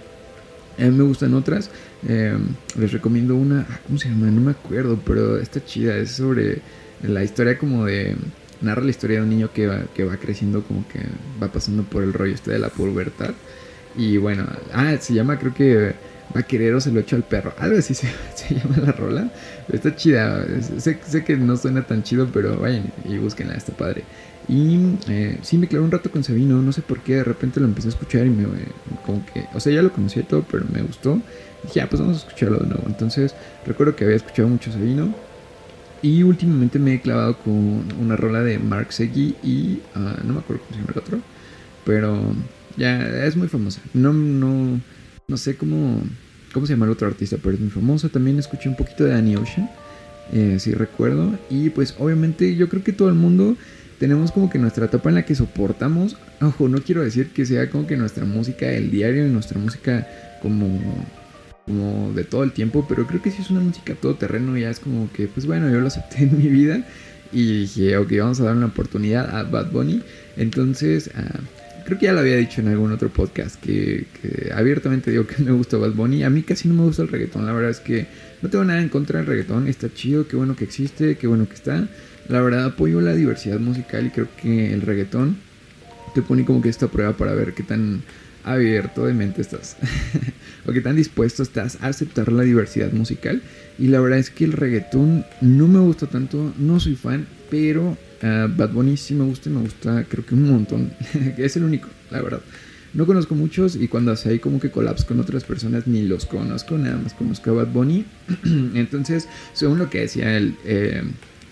A 0.81 0.85
mí 0.85 0.91
me 0.91 1.05
gustan 1.05 1.35
otras. 1.35 1.71
Eh, 2.09 2.37
les 2.79 2.93
recomiendo 2.93 3.37
una. 3.37 3.67
Ah, 3.69 3.81
¿Cómo 3.87 3.99
se 3.99 4.09
llama? 4.09 4.31
No 4.31 4.41
me 4.41 4.53
acuerdo, 4.53 4.99
pero 5.05 5.38
está 5.38 5.62
chida. 5.65 5.97
Es 5.97 6.12
sobre 6.12 6.62
la 7.03 7.23
historia 7.23 7.59
como 7.59 7.85
de. 7.85 8.17
Narra 8.62 8.82
la 8.82 8.91
historia 8.91 9.19
de 9.19 9.23
un 9.23 9.31
niño 9.31 9.50
que 9.53 9.67
va, 9.67 9.84
que 9.94 10.05
va 10.05 10.17
creciendo, 10.19 10.63
como 10.63 10.87
que 10.89 11.01
va 11.43 11.49
pasando 11.49 11.82
por 11.82 12.03
el 12.03 12.13
rollo 12.13 12.34
este 12.34 12.53
de 12.53 12.58
la 12.58 12.69
pubertad. 12.69 13.31
Y 13.96 14.17
bueno, 14.19 14.46
ah, 14.72 14.96
se 15.01 15.15
llama, 15.15 15.39
creo 15.39 15.55
que 15.55 15.94
va 16.34 16.41
a 16.41 16.43
querer 16.43 16.75
o 16.75 16.81
se 16.81 16.91
lo 16.91 17.01
echo 17.01 17.17
al 17.17 17.22
perro. 17.22 17.53
Algo 17.58 17.79
así 17.79 17.94
se, 17.94 18.06
llama 18.51 18.77
la 18.79 18.93
rola. 18.93 19.31
Está 19.72 19.94
chida. 19.94 20.44
Sé, 20.79 20.99
que 21.25 21.37
no 21.37 21.56
suena 21.56 21.82
tan 21.82 22.03
chido, 22.03 22.29
pero 22.32 22.58
vayan 22.58 22.93
y 23.05 23.19
búsquenla, 23.19 23.55
está 23.55 23.72
padre. 23.72 24.05
Y 24.49 24.96
eh, 25.08 25.39
sí 25.43 25.58
me 25.58 25.69
clavé 25.69 25.84
un 25.84 25.91
rato 25.91 26.10
con 26.10 26.25
Sabino, 26.25 26.60
no 26.60 26.72
sé 26.72 26.82
por 26.82 27.01
qué, 27.01 27.17
de 27.17 27.25
repente 27.25 27.60
lo 27.60 27.67
empecé 27.67 27.89
a 27.89 27.91
escuchar 27.91 28.27
y 28.27 28.31
me, 28.31 28.46
como 29.06 29.25
que, 29.27 29.44
o 29.55 29.60
sea, 29.60 29.72
ya 29.72 29.82
lo 29.82 29.93
conocía 29.93 30.27
todo, 30.27 30.44
pero 30.51 30.65
me 30.72 30.82
gustó. 30.82 31.20
Dije, 31.63 31.82
ah, 31.82 31.89
pues 31.89 32.01
vamos 32.01 32.17
a 32.17 32.27
escucharlo 32.27 32.58
de 32.58 32.67
nuevo. 32.67 32.82
Entonces, 32.87 33.34
recuerdo 33.67 33.94
que 33.94 34.05
había 34.05 34.17
escuchado 34.17 34.49
mucho 34.49 34.72
Sabino. 34.72 35.15
Y 36.03 36.22
últimamente 36.22 36.79
me 36.79 36.94
he 36.94 37.01
clavado 37.01 37.37
con 37.37 37.84
una 38.01 38.17
rola 38.17 38.43
de 38.43 38.58
Mark 38.58 38.93
Segui 38.93 39.37
y 39.43 39.81
ah, 39.94 40.17
no 40.25 40.32
me 40.32 40.41
acuerdo 40.41 40.63
cómo 40.63 40.75
se 40.75 40.81
llama 40.81 40.93
el 40.94 40.99
otro, 40.99 41.19
pero 41.84 42.19
ya 42.79 43.27
es 43.27 43.37
muy 43.37 43.49
famosa. 43.49 43.82
No, 43.93 44.15
no, 44.15 44.81
no 45.31 45.37
sé 45.37 45.56
cómo, 45.56 46.03
cómo 46.53 46.67
se 46.67 46.72
llama 46.75 46.87
el 46.87 46.93
otro 46.93 47.06
artista, 47.06 47.37
pero 47.43 47.55
es 47.55 47.60
muy 47.60 47.70
famoso. 47.70 48.08
También 48.08 48.39
escuché 48.39 48.69
un 48.69 48.77
poquito 48.77 49.05
de 49.05 49.13
Danny 49.13 49.37
Ocean, 49.37 49.70
eh, 50.32 50.56
si 50.58 50.72
recuerdo. 50.72 51.39
Y 51.49 51.70
pues 51.70 51.94
obviamente 51.99 52.56
yo 52.56 52.69
creo 52.69 52.82
que 52.82 52.93
todo 52.93 53.08
el 53.08 53.15
mundo 53.15 53.56
tenemos 53.99 54.32
como 54.32 54.51
que 54.51 54.58
nuestra 54.58 54.87
etapa 54.87 55.08
en 55.08 55.15
la 55.15 55.25
que 55.25 55.34
soportamos, 55.34 56.17
ojo, 56.41 56.69
no 56.69 56.82
quiero 56.82 57.03
decir 57.03 57.29
que 57.29 57.46
sea 57.46 57.70
como 57.70 57.87
que 57.87 57.96
nuestra 57.96 58.25
música 58.25 58.67
del 58.67 58.91
diario 58.91 59.27
y 59.27 59.31
nuestra 59.31 59.58
música 59.58 60.06
como, 60.43 60.81
como 61.65 62.13
de 62.13 62.25
todo 62.25 62.43
el 62.43 62.53
tiempo, 62.53 62.84
pero 62.89 63.06
creo 63.06 63.22
que 63.22 63.31
si 63.31 63.41
es 63.41 63.51
una 63.51 63.60
música 63.60 63.94
todo 63.94 64.17
terreno, 64.17 64.58
ya 64.58 64.70
es 64.70 64.81
como 64.81 65.10
que, 65.13 65.29
pues 65.29 65.46
bueno, 65.46 65.70
yo 65.70 65.81
lo 65.81 65.87
acepté 65.87 66.25
en 66.25 66.37
mi 66.37 66.49
vida 66.49 66.84
y 67.32 67.60
dije, 67.60 67.96
ok, 67.96 68.10
vamos 68.19 68.41
a 68.41 68.44
dar 68.44 68.56
una 68.56 68.67
oportunidad 68.67 69.32
a 69.37 69.44
Bad 69.44 69.70
Bunny. 69.70 70.03
Entonces, 70.37 71.10
ah, 71.15 71.39
creo 71.84 71.99
que 71.99 72.06
ya 72.06 72.13
lo 72.13 72.20
había 72.20 72.37
dicho 72.37 72.60
en 72.60 72.69
algún 72.69 72.93
otro 72.93 73.08
podcast, 73.08 73.60
que, 73.60 74.06
abiertamente 74.55 75.10
digo 75.10 75.27
que 75.27 75.43
me 75.43 75.53
gusta 75.53 75.77
Bad 75.77 75.93
Bunny. 75.93 76.22
A 76.22 76.31
mí 76.31 76.43
casi 76.43 76.69
no 76.69 76.75
me 76.75 76.82
gusta 76.82 77.03
el 77.03 77.08
reggaetón, 77.08 77.46
la 77.46 77.53
verdad 77.53 77.70
es 77.70 77.81
que 77.81 78.06
no 78.43 78.49
tengo 78.49 78.65
nada 78.65 78.81
en 78.81 78.89
contra 78.89 79.19
del 79.19 79.27
reggaetón, 79.27 79.69
está 79.69 79.93
chido, 79.93 80.27
qué 80.27 80.37
bueno 80.37 80.56
que 80.56 80.65
existe, 80.65 81.17
qué 81.17 81.27
bueno 81.27 81.49
que 81.49 81.55
está. 81.55 81.89
La 82.29 82.41
verdad 82.41 82.65
apoyo 82.65 83.01
la 83.01 83.15
diversidad 83.15 83.58
musical 83.58 84.06
y 84.06 84.10
creo 84.10 84.29
que 84.41 84.72
el 84.72 84.82
reggaetón 84.82 85.37
te 86.15 86.22
pone 86.22 86.44
como 86.44 86.60
que 86.63 86.69
esta 86.69 86.89
prueba 86.89 87.13
para 87.17 87.34
ver 87.34 87.55
qué 87.55 87.63
tan 87.63 88.03
abierto 88.44 89.06
de 89.06 89.15
mente 89.15 89.41
estás 89.43 89.77
o 90.67 90.73
qué 90.73 90.81
tan 90.81 90.97
dispuesto 90.97 91.43
estás 91.43 91.79
a 91.81 91.89
aceptar 91.89 92.32
la 92.32 92.43
diversidad 92.43 92.93
musical. 92.93 93.43
Y 93.79 93.89
la 93.89 94.01
verdad 94.01 94.19
es 94.19 94.31
que 94.31 94.44
el 94.44 94.53
reggaetón 94.53 95.25
no 95.41 95.69
me 95.69 95.79
gusta 95.81 96.06
tanto, 96.06 96.53
no 96.59 96.81
soy 96.81 96.97
fan, 96.97 97.27
pero 97.51 97.91
uh, 98.23 98.49
Bad 98.56 98.73
Bunny 98.73 98.97
sí 98.97 99.15
me 99.15 99.25
gusta 99.25 99.49
y 99.49 99.53
me 99.53 99.63
gusta 99.63 100.05
creo 100.09 100.25
que 100.25 100.35
un 100.35 100.51
montón. 100.51 100.93
es 101.39 101.56
el 101.56 101.65
único, 101.65 101.89
la 102.11 102.20
verdad. 102.20 102.41
No 102.93 103.06
conozco 103.06 103.35
muchos 103.37 103.77
y 103.77 103.87
cuando 103.87 104.11
hace 104.11 104.31
ahí 104.31 104.39
como 104.41 104.59
que 104.59 104.70
colapso 104.70 105.06
con 105.06 105.20
otras 105.20 105.44
personas 105.44 105.87
ni 105.87 106.03
los 106.03 106.27
conozco, 106.27 106.77
nada 106.77 106.99
más 106.99 107.15
conozco 107.15 107.51
a 107.51 107.55
Bad 107.55 107.69
Bunny. 107.69 108.05
Entonces, 108.75 109.29
según 109.55 109.79
lo 109.79 109.91
que 109.91 110.01
decía 110.01 110.37
el... 110.37 110.55
Eh, 110.65 111.03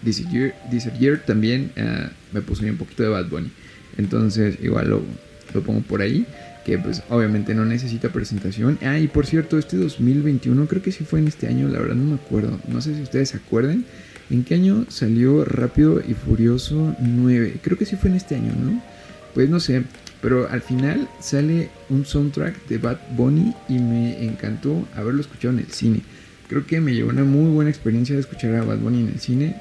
This 0.04 0.24
Year, 0.30 1.22
también 1.26 1.72
uh, 1.76 2.08
me 2.32 2.40
puse 2.40 2.70
un 2.70 2.76
poquito 2.76 3.02
de 3.02 3.08
Bad 3.08 3.28
Bunny. 3.28 3.50
Entonces, 3.96 4.58
igual 4.62 4.90
lo, 4.90 5.02
lo, 5.54 5.62
pongo 5.62 5.80
por 5.80 6.02
ahí. 6.02 6.26
que 6.64 6.78
pues 6.78 7.02
obviamente 7.08 7.54
no 7.54 7.64
necesita 7.64 8.10
presentación. 8.10 8.78
Ah, 8.82 8.98
y 8.98 9.08
por 9.08 9.26
cierto, 9.26 9.58
este 9.58 9.76
2021, 9.76 10.66
creo 10.66 10.82
que 10.82 10.92
sí 10.92 11.04
fue 11.04 11.18
en 11.18 11.28
este 11.28 11.46
año, 11.46 11.68
la 11.68 11.78
verdad 11.78 11.94
no 11.94 12.04
me 12.04 12.14
acuerdo. 12.14 12.58
No 12.68 12.80
sé 12.80 12.94
si 12.94 13.02
ustedes 13.02 13.30
se 13.30 13.38
acuerden. 13.38 13.84
¿En 14.30 14.44
qué 14.44 14.54
año 14.54 14.84
salió 14.90 15.44
Rápido 15.44 16.02
y 16.06 16.12
Furioso 16.12 16.94
9? 17.00 17.60
Creo 17.62 17.78
que 17.78 17.86
sí 17.86 17.96
fue 17.96 18.10
en 18.10 18.16
este 18.16 18.34
año, 18.34 18.52
¿no? 18.52 18.82
Pues 19.32 19.48
no 19.48 19.58
sé, 19.60 19.84
pero 20.20 20.48
al 20.50 20.60
final 20.60 21.08
sale 21.20 21.70
un 21.88 22.04
soundtrack 22.04 22.66
de 22.66 22.78
Bad 22.78 22.98
Bunny 23.16 23.54
y 23.68 23.78
me 23.78 24.24
encantó 24.24 24.86
haberlo 24.94 25.20
escuchado 25.20 25.54
en 25.54 25.60
el 25.60 25.70
cine. 25.70 26.02
Creo 26.48 26.66
que 26.66 26.80
me 26.80 26.94
llevó 26.94 27.10
una 27.10 27.24
muy 27.24 27.50
buena 27.50 27.70
experiencia 27.70 28.14
de 28.14 28.20
escuchar 28.20 28.54
a 28.54 28.64
Bad 28.64 28.78
Bunny 28.78 29.00
en 29.00 29.08
el 29.08 29.20
cine. 29.20 29.56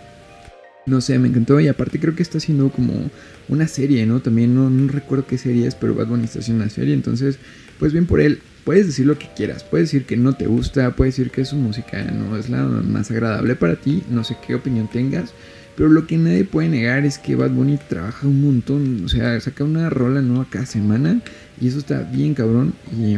No 0.88 1.01
sé, 1.01 1.20
me 1.20 1.27
encantó. 1.27 1.60
Y 1.60 1.67
aparte 1.67 2.00
creo 2.00 2.15
que 2.15 2.24
está 2.24 2.39
haciendo 2.39 2.70
como 2.70 3.12
una 3.50 3.67
serie, 3.67 4.06
¿no? 4.06 4.22
También 4.22 4.56
no, 4.56 4.70
recuerdo 4.91 5.27
qué 5.27 5.38
serie 5.38 5.67
es, 5.67 5.75
pero 5.75 5.94
Bad 5.94 6.08
Bunny 6.08 6.24
está 6.24 6.39
haciendo 6.39 6.63
una 6.63 6.72
serie, 6.72 6.94
entonces, 6.94 7.38
pues 7.77 7.94
bien 7.94 8.08
por 8.08 8.22
él. 8.22 8.39
Puedes 8.63 8.88
decir 8.88 9.06
lo 9.06 9.17
que 9.17 9.29
quieras, 9.34 9.63
puedes 9.63 9.88
decir 9.89 10.06
que 10.06 10.17
no 10.17 10.34
te 10.34 10.46
gusta, 10.46 10.91
puedes 10.96 11.15
decir 11.15 11.32
que 11.32 11.46
su 11.46 11.56
música 11.56 12.03
no 12.03 12.36
es 12.36 12.50
la 12.50 12.63
más 12.63 13.10
agradable 13.12 13.56
para 13.56 13.77
ti, 13.77 14.03
no 14.10 14.25
sé 14.25 14.36
qué 14.46 14.56
opinión 14.56 14.89
tengas, 14.89 15.34
pero 15.77 15.89
lo 15.89 16.07
que 16.07 16.17
nadie 16.17 16.43
puede 16.43 16.69
negar 16.69 17.05
es 17.05 17.19
que 17.19 17.36
Bad 17.36 17.51
Bunny 17.51 17.77
trabaja 17.77 18.25
un 18.25 18.41
montón, 18.41 19.05
o 19.05 19.07
sea, 19.07 19.39
saca 19.39 19.63
una 19.63 19.91
rola 19.91 20.24
nueva 20.24 20.48
cada 20.50 20.65
semana 20.65 21.22
y 21.62 21.67
eso 21.67 21.77
está 21.77 22.01
bien 22.01 22.34
cabrón. 22.34 22.74
Y, 23.00 23.13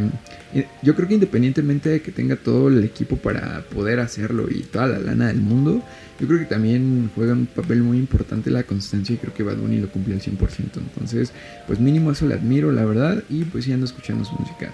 eh, 0.57 0.67
yo 0.83 0.93
creo 0.93 1.07
que 1.07 1.13
independientemente 1.13 1.87
de 1.87 2.01
que 2.01 2.11
tenga 2.11 2.35
todo 2.35 2.67
el 2.67 2.83
equipo 2.83 3.15
para 3.15 3.61
poder 3.61 4.01
hacerlo 4.01 4.47
y 4.51 4.63
toda 4.63 4.87
la 4.87 4.99
lana 4.99 5.27
del 5.27 5.39
mundo, 5.39 5.81
yo 6.19 6.27
creo 6.27 6.39
que 6.39 6.45
también 6.47 7.09
juega 7.15 7.31
un 7.31 7.45
papel 7.45 7.81
muy 7.81 7.97
importante 7.97 8.51
la 8.51 8.63
constancia 8.63 9.15
y 9.15 9.19
creo 9.19 9.33
que 9.33 9.43
Bad 9.43 9.55
Bunny 9.55 9.79
lo 9.79 9.89
cumple 9.89 10.15
al 10.15 10.21
100%. 10.21 10.79
Entonces, 10.79 11.31
pues 11.65 11.79
mínimo 11.79 12.11
eso 12.11 12.27
le 12.27 12.33
admiro, 12.33 12.73
la 12.73 12.83
verdad, 12.83 13.23
y 13.29 13.45
pues 13.45 13.63
sí 13.63 13.71
ando 13.71 13.85
escuchando 13.85 14.25
su 14.25 14.35
música. 14.35 14.69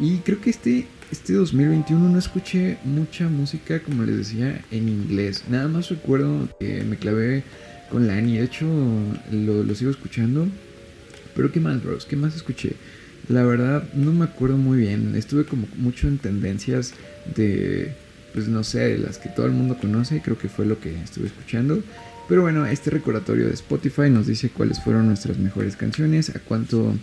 Y 0.00 0.16
creo 0.18 0.40
que 0.40 0.50
este, 0.50 0.86
este 1.10 1.34
2021 1.34 2.08
no 2.08 2.18
escuché 2.18 2.78
mucha 2.84 3.28
música, 3.28 3.80
como 3.80 4.04
les 4.04 4.16
decía, 4.16 4.64
en 4.70 4.88
inglés. 4.88 5.44
Nada 5.48 5.68
más 5.68 5.88
recuerdo 5.88 6.48
que 6.58 6.82
me 6.84 6.96
clavé 6.96 7.44
con 7.90 8.06
Lani, 8.06 8.38
de 8.38 8.44
hecho 8.44 8.66
lo, 9.30 9.62
lo 9.62 9.74
sigo 9.74 9.90
escuchando. 9.90 10.46
Pero 11.34 11.52
qué 11.52 11.60
más, 11.60 11.82
bros, 11.82 12.06
qué 12.06 12.16
más 12.16 12.34
escuché. 12.34 12.74
La 13.28 13.44
verdad 13.44 13.84
no 13.94 14.12
me 14.12 14.24
acuerdo 14.24 14.56
muy 14.56 14.78
bien. 14.78 15.14
Estuve 15.14 15.44
como 15.44 15.68
mucho 15.76 16.08
en 16.08 16.18
tendencias 16.18 16.94
de 17.36 17.94
pues 18.32 18.48
no 18.48 18.64
sé, 18.64 18.98
las 18.98 19.18
que 19.18 19.28
todo 19.28 19.46
el 19.46 19.52
mundo 19.52 19.76
conoce, 19.78 20.20
creo 20.22 20.38
que 20.38 20.48
fue 20.48 20.66
lo 20.66 20.78
que 20.80 20.94
estuve 21.02 21.26
escuchando. 21.26 21.82
Pero 22.28 22.42
bueno, 22.42 22.64
este 22.66 22.90
recordatorio 22.90 23.46
de 23.46 23.54
Spotify 23.54 24.08
nos 24.08 24.26
dice 24.26 24.50
cuáles 24.50 24.82
fueron 24.82 25.08
nuestras 25.08 25.38
mejores 25.38 25.76
canciones, 25.76 26.30
a 26.30 26.38
cuánto, 26.38 26.94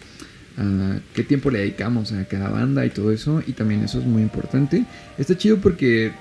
a 0.58 1.00
qué 1.14 1.24
tiempo 1.24 1.52
le 1.52 1.60
dedicamos 1.60 2.12
a 2.12 2.26
cada 2.26 2.50
banda 2.50 2.86
y 2.86 2.90
todo 2.90 3.12
eso. 3.12 3.42
Y 3.46 3.54
también 3.54 3.84
eso 3.84 4.00
es 4.00 4.06
muy 4.06 4.22
importante. 4.22 4.86
Está 5.18 5.38
chido 5.38 5.58
porque, 5.58 6.12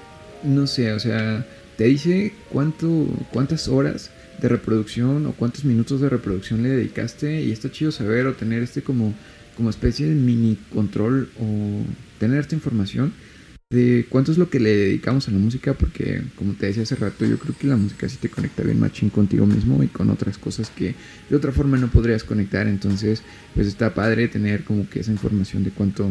no 0.43 0.67
sé, 0.67 0.93
o 0.93 1.01
sea, 1.01 1.45
te 1.77 1.85
dice 1.85 2.33
cuánto, 2.51 3.07
cuántas 3.33 3.69
horas 3.69 4.11
de 4.41 4.49
reproducción 4.49 5.27
o 5.27 5.33
cuántos 5.33 5.65
minutos 5.65 6.01
de 6.01 6.09
reproducción 6.09 6.63
le 6.63 6.71
dedicaste. 6.71 7.43
Y 7.43 7.51
está 7.51 7.71
chido 7.71 7.91
saber 7.93 8.27
o 8.27 8.35
tener 8.35 8.63
este 8.63 8.83
como, 8.83 9.15
como 9.57 9.71
especie 9.71 10.07
de 10.07 10.15
mini 10.15 10.59
control 10.73 11.31
o 11.41 11.83
tener 12.19 12.41
esta 12.41 12.55
información 12.55 13.13
de 13.71 14.07
cuánto 14.09 14.31
es 14.31 14.39
lo 14.39 14.49
que 14.49 14.61
le 14.61 14.77
dedicamos 14.77 15.27
a 15.27 15.33
la 15.33 15.39
música, 15.39 15.75
porque 15.75 16.23
como 16.37 16.53
te 16.53 16.67
decía 16.67 16.85
hace 16.85 16.95
rato, 16.95 17.25
yo 17.25 17.37
creo 17.37 17.57
que 17.59 17.67
la 17.67 17.77
música 17.77 18.09
sí 18.09 18.17
te 18.17 18.29
conecta 18.29 18.63
bien 18.63 18.79
machín 18.79 19.11
contigo 19.11 19.45
mismo 19.45 19.83
y 19.83 19.89
con 19.89 20.09
otras 20.11 20.39
cosas 20.39 20.71
que 20.71 20.95
de 21.29 21.37
otra 21.37 21.51
forma 21.51 21.77
no 21.77 21.89
podrías 21.89 22.23
conectar. 22.23 22.69
Entonces, 22.69 23.23
pues 23.55 23.67
está 23.67 23.93
padre 23.93 24.29
tener 24.29 24.63
como 24.63 24.89
que 24.89 25.01
esa 25.01 25.11
información 25.11 25.65
de 25.65 25.71
cuánto, 25.71 26.09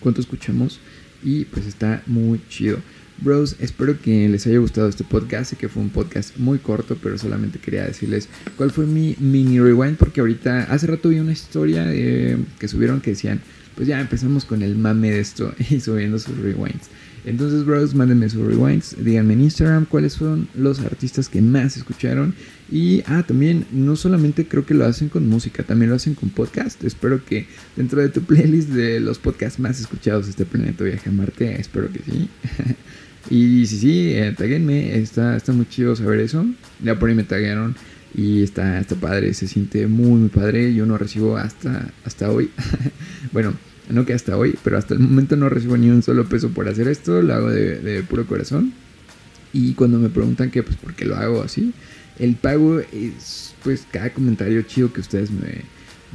cuánto 0.00 0.22
escuchamos 0.22 0.80
y 1.22 1.44
pues 1.44 1.66
está 1.66 2.02
muy 2.06 2.40
chido. 2.48 2.78
Bros, 3.18 3.56
espero 3.60 4.00
que 4.00 4.28
les 4.28 4.46
haya 4.46 4.58
gustado 4.58 4.88
este 4.88 5.04
podcast. 5.04 5.50
Sé 5.50 5.56
que 5.56 5.68
fue 5.68 5.82
un 5.82 5.90
podcast 5.90 6.36
muy 6.36 6.58
corto, 6.58 6.96
pero 7.02 7.16
solamente 7.16 7.58
quería 7.58 7.84
decirles 7.84 8.28
cuál 8.56 8.70
fue 8.70 8.86
mi 8.86 9.16
mini 9.18 9.60
rewind. 9.60 9.96
Porque 9.96 10.20
ahorita, 10.20 10.64
hace 10.64 10.86
rato 10.86 11.08
vi 11.08 11.18
una 11.20 11.32
historia 11.32 11.86
eh, 11.88 12.36
que 12.58 12.68
subieron 12.68 13.00
que 13.00 13.10
decían 13.10 13.40
pues 13.74 13.88
ya 13.88 14.00
empezamos 14.00 14.44
con 14.44 14.62
el 14.62 14.76
mame 14.76 15.10
de 15.10 15.20
esto 15.20 15.54
y 15.70 15.80
subiendo 15.80 16.18
sus 16.18 16.36
rewinds. 16.38 16.90
Entonces, 17.26 17.64
bros, 17.64 17.94
mándenme 17.94 18.28
sus 18.28 18.46
rewinds, 18.46 18.96
díganme 19.02 19.32
en 19.32 19.40
Instagram 19.42 19.86
cuáles 19.86 20.12
son 20.12 20.46
los 20.54 20.80
artistas 20.80 21.30
que 21.30 21.40
más 21.40 21.74
escucharon. 21.76 22.34
Y, 22.70 23.02
ah, 23.06 23.24
también, 23.26 23.64
no 23.72 23.96
solamente 23.96 24.46
creo 24.46 24.66
que 24.66 24.74
lo 24.74 24.84
hacen 24.84 25.08
con 25.08 25.26
música, 25.26 25.62
también 25.62 25.88
lo 25.88 25.96
hacen 25.96 26.14
con 26.14 26.28
podcast. 26.28 26.84
Espero 26.84 27.24
que 27.24 27.46
dentro 27.76 28.02
de 28.02 28.10
tu 28.10 28.20
playlist 28.26 28.68
de 28.68 29.00
los 29.00 29.18
podcasts 29.18 29.58
más 29.58 29.80
escuchados 29.80 30.26
de 30.26 30.32
este 30.32 30.44
planeta 30.44 30.84
Viaje 30.84 31.08
a 31.08 31.12
Marte, 31.12 31.58
espero 31.58 31.90
que 31.90 32.00
sí. 32.00 32.28
y 33.30 33.66
sí, 33.66 33.78
sí, 33.78 34.12
eh, 34.14 34.34
taguenme, 34.36 34.98
está, 34.98 35.36
está 35.36 35.52
muy 35.52 35.66
chido 35.68 35.96
saber 35.96 36.20
eso. 36.20 36.44
Ya 36.82 36.98
por 36.98 37.08
ahí 37.08 37.14
me 37.14 37.24
taguearon 37.24 37.74
y 38.14 38.42
está, 38.42 38.80
está 38.80 38.94
padre, 38.96 39.32
se 39.34 39.48
siente 39.48 39.86
muy, 39.86 40.20
muy 40.20 40.28
padre. 40.28 40.74
Yo 40.74 40.86
no 40.86 40.98
recibo 40.98 41.36
hasta, 41.36 41.90
hasta 42.04 42.30
hoy. 42.30 42.50
bueno, 43.32 43.54
no 43.88 44.04
que 44.04 44.12
hasta 44.12 44.36
hoy, 44.36 44.58
pero 44.62 44.78
hasta 44.78 44.94
el 44.94 45.00
momento 45.00 45.36
no 45.36 45.48
recibo 45.48 45.76
ni 45.76 45.88
un 45.90 46.02
solo 46.02 46.28
peso 46.28 46.50
por 46.50 46.68
hacer 46.68 46.88
esto, 46.88 47.22
lo 47.22 47.34
hago 47.34 47.50
de, 47.50 48.04
puro 48.08 48.26
corazón. 48.26 48.72
Y 49.52 49.74
cuando 49.74 49.98
me 49.98 50.08
preguntan 50.08 50.50
que, 50.50 50.62
pues, 50.62 50.76
¿por 50.76 50.94
qué 50.94 51.04
lo 51.04 51.16
hago 51.16 51.42
así? 51.42 51.72
El 52.18 52.34
pago 52.34 52.80
es, 52.80 53.54
pues, 53.62 53.86
cada 53.90 54.12
comentario 54.12 54.62
chido 54.62 54.92
que 54.92 55.00
ustedes 55.00 55.30
me, 55.30 55.62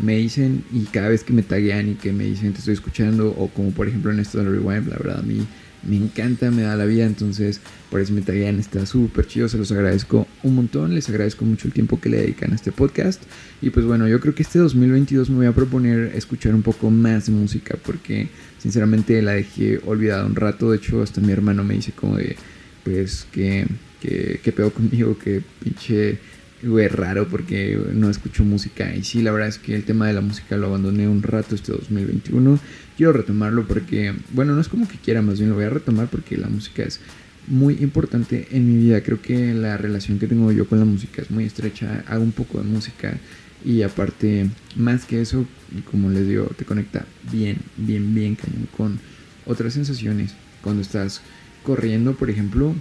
me 0.02 0.18
dicen 0.18 0.64
y 0.72 0.84
cada 0.86 1.10
vez 1.10 1.24
que 1.24 1.34
me 1.34 1.42
taguean 1.42 1.90
y 1.90 1.96
que 1.96 2.12
me 2.12 2.26
dicen 2.26 2.54
te 2.54 2.60
estoy 2.60 2.74
escuchando, 2.74 3.30
o 3.38 3.50
como 3.50 3.72
por 3.72 3.88
ejemplo 3.88 4.12
en 4.12 4.20
esto 4.20 4.38
del 4.38 4.52
rewind, 4.52 4.88
la 4.88 4.98
verdad 4.98 5.20
a 5.20 5.24
mí 5.24 5.46
me 5.84 5.96
encanta, 5.96 6.52
me 6.52 6.64
da 6.64 6.76
la 6.76 6.86
vida, 6.86 7.06
entonces 7.06 7.62
por 7.90 8.02
eso 8.02 8.14
me 8.14 8.22
taguean, 8.22 8.60
está 8.60 8.86
súper 8.86 9.28
chido, 9.28 9.48
se 9.48 9.58
los 9.58 9.72
agradezco 9.72 10.28
un 10.44 10.56
montón, 10.56 10.94
les 10.94 11.10
agradezco 11.10 11.46
mucho 11.46 11.68
el 11.68 11.74
tiempo 11.74 12.00
que 12.00 12.10
le 12.10 12.18
dedican 12.18 12.52
a 12.52 12.56
este 12.56 12.72
podcast 12.72 13.22
y 13.62 13.70
pues 13.70 13.86
bueno, 13.86 14.08
yo 14.08 14.20
creo 14.20 14.36
que 14.36 14.44
este 14.44 14.60
2022 14.60 15.30
me 15.30 15.38
voy 15.38 15.46
a 15.48 15.54
proponer 15.54 16.12
escuchar 16.16 16.54
un 16.54 16.62
poco 16.62 16.90
más 16.90 17.28
de 17.28 17.32
música 17.32 17.78
porque 17.84 18.28
sinceramente 18.58 19.22
la 19.22 19.34
dejé 19.34 19.80
olvidada 19.86 20.26
un 20.26 20.36
rato, 20.36 20.72
de 20.72 20.78
hecho 20.78 21.02
hasta 21.02 21.22
mi 21.22 21.32
hermano 21.32 21.64
me 21.64 21.76
dice 21.76 21.92
como 21.92 22.18
de 22.18 22.36
pues 22.84 23.28
que, 23.32 23.68
que, 24.02 24.40
conmigo, 24.74 25.18
que 25.18 25.42
pinche 25.64 26.18
güey, 26.64 26.88
raro 26.88 27.28
porque 27.28 27.80
no 27.94 28.10
escucho 28.10 28.44
música. 28.44 28.96
Y 28.96 29.04
sí, 29.04 29.22
la 29.22 29.32
verdad 29.32 29.50
es 29.50 29.58
que 29.58 29.76
el 29.76 29.84
tema 29.84 30.08
de 30.08 30.14
la 30.14 30.22
música 30.22 30.58
lo 30.58 30.68
abandoné 30.68 31.08
un 31.08 31.24
rato 31.24 31.56
este 31.56 31.72
2021. 31.72 32.60
Quiero 32.98 33.14
retomarlo 33.14 33.66
porque, 33.68 34.14
bueno, 34.32 34.54
no 34.54 34.62
es 34.62 34.68
como 34.68 34.88
que 34.88 34.98
quiera, 34.98 35.22
más 35.22 35.40
bien 35.40 35.50
lo 35.50 35.56
voy 35.56 35.66
a 35.66 35.70
retomar 35.70 36.08
porque 36.08 36.38
la 36.38 36.48
música 36.48 36.84
es 36.84 37.00
muy 37.48 37.76
importante 37.76 38.48
en 38.52 38.68
mi 38.68 38.84
vida. 38.84 39.02
Creo 39.02 39.22
que 39.22 39.54
la 39.54 39.78
relación 39.78 40.20
que 40.20 40.28
tengo 40.28 40.52
yo 40.52 40.68
con 40.68 40.80
la 40.80 40.86
música 40.86 41.22
es 41.22 41.32
muy 41.32 41.46
estrecha. 41.46 42.04
Hago 42.08 42.24
un 42.24 42.32
poco 42.32 42.60
de 42.60 42.66
música 42.66 43.18
y 43.64 43.82
aparte, 43.82 44.50
más 44.76 45.06
que 45.06 45.22
eso, 45.22 45.46
como 45.92 46.10
les 46.10 46.28
digo, 46.28 46.46
te 46.58 46.66
conecta 46.66 47.06
bien, 47.32 47.58
bien, 47.78 48.14
bien 48.14 48.36
cañón 48.36 48.68
con 48.76 49.00
otras 49.46 49.74
sensaciones. 49.74 50.34
Cuando 50.62 50.82
estás 50.82 51.22
corriendo, 51.64 52.14
por 52.16 52.30
ejemplo, 52.30 52.74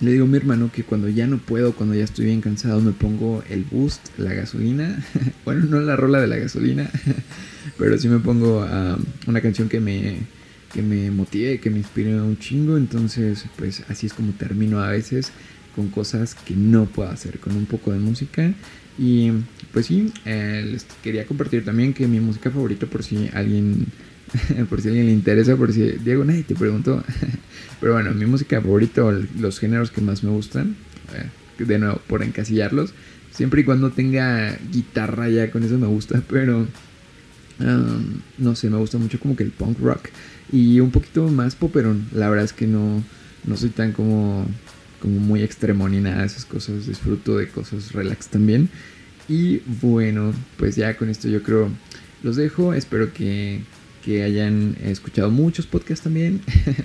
le 0.00 0.12
digo 0.12 0.24
a 0.24 0.28
mi 0.28 0.36
hermano 0.36 0.70
que 0.72 0.82
cuando 0.82 1.08
ya 1.08 1.26
no 1.26 1.38
puedo, 1.38 1.74
cuando 1.74 1.94
ya 1.94 2.04
estoy 2.04 2.26
bien 2.26 2.40
cansado, 2.40 2.80
me 2.80 2.92
pongo 2.92 3.42
el 3.48 3.64
boost, 3.64 4.18
la 4.18 4.32
gasolina. 4.34 5.04
bueno, 5.44 5.66
no 5.66 5.80
la 5.80 5.96
rola 5.96 6.20
de 6.20 6.26
la 6.26 6.36
gasolina, 6.36 6.90
pero 7.78 7.96
sí 7.98 8.08
me 8.08 8.18
pongo 8.18 8.66
una 9.26 9.40
canción 9.40 9.68
que 9.68 9.80
me, 9.80 10.18
que 10.72 10.82
me 10.82 11.10
motive, 11.10 11.60
que 11.60 11.70
me 11.70 11.78
inspire 11.78 12.20
un 12.20 12.38
chingo. 12.38 12.76
Entonces, 12.76 13.44
pues 13.56 13.82
así 13.88 14.06
es 14.06 14.12
como 14.12 14.32
termino 14.32 14.80
a 14.80 14.90
veces 14.90 15.32
con 15.74 15.88
cosas 15.88 16.34
que 16.34 16.54
no 16.54 16.86
puedo 16.86 17.10
hacer, 17.10 17.38
con 17.38 17.56
un 17.56 17.66
poco 17.66 17.92
de 17.92 17.98
música. 17.98 18.52
Y 18.98 19.30
pues 19.72 19.86
sí, 19.86 20.12
eh, 20.24 20.64
les 20.70 20.84
quería 21.02 21.26
compartir 21.26 21.64
también 21.64 21.94
que 21.94 22.06
mi 22.06 22.20
música 22.20 22.50
favorita, 22.50 22.86
por 22.86 23.02
si 23.02 23.28
alguien 23.32 23.86
por 24.68 24.80
si 24.80 24.88
a 24.88 24.90
alguien 24.90 25.06
le 25.06 25.12
interesa, 25.12 25.56
por 25.56 25.72
si 25.72 25.82
Diego 25.92 26.24
nadie 26.24 26.42
te 26.42 26.54
preguntó. 26.54 27.02
Pero 27.80 27.94
bueno, 27.94 28.12
mi 28.12 28.26
música 28.26 28.60
favorita 28.60 29.02
los 29.38 29.58
géneros 29.58 29.90
que 29.90 30.00
más 30.00 30.22
me 30.22 30.30
gustan, 30.30 30.76
eh, 31.14 31.64
de 31.64 31.78
nuevo, 31.78 32.00
por 32.06 32.22
encasillarlos, 32.22 32.94
siempre 33.30 33.62
y 33.62 33.64
cuando 33.64 33.90
tenga 33.90 34.56
guitarra 34.72 35.28
ya 35.28 35.50
con 35.50 35.62
eso 35.62 35.78
me 35.78 35.86
gusta, 35.86 36.22
pero 36.28 36.66
um, 37.60 38.20
no 38.38 38.54
sé, 38.54 38.70
me 38.70 38.78
gusta 38.78 38.98
mucho 38.98 39.18
como 39.18 39.36
que 39.36 39.42
el 39.42 39.50
punk 39.50 39.78
rock 39.80 40.08
y 40.52 40.80
un 40.80 40.90
poquito 40.90 41.28
más 41.28 41.54
poperón. 41.54 42.06
La 42.12 42.28
verdad 42.28 42.44
es 42.44 42.52
que 42.52 42.66
no, 42.66 43.02
no 43.44 43.56
soy 43.56 43.70
tan 43.70 43.92
como, 43.92 44.46
como 45.00 45.20
muy 45.20 45.42
extremo 45.42 45.88
ni 45.88 46.00
nada 46.00 46.20
de 46.20 46.26
esas 46.26 46.44
cosas, 46.44 46.86
disfruto 46.86 47.36
de 47.36 47.48
cosas 47.48 47.92
relax 47.92 48.28
también. 48.28 48.68
Y 49.28 49.62
bueno, 49.80 50.32
pues 50.58 50.76
ya 50.76 50.96
con 50.96 51.08
esto 51.08 51.28
yo 51.28 51.42
creo 51.42 51.70
los 52.22 52.36
dejo, 52.36 52.74
espero 52.74 53.12
que 53.12 53.60
que 54.04 54.22
hayan 54.22 54.76
escuchado 54.84 55.30
muchos 55.30 55.66
podcasts 55.66 56.04
también. 56.04 56.40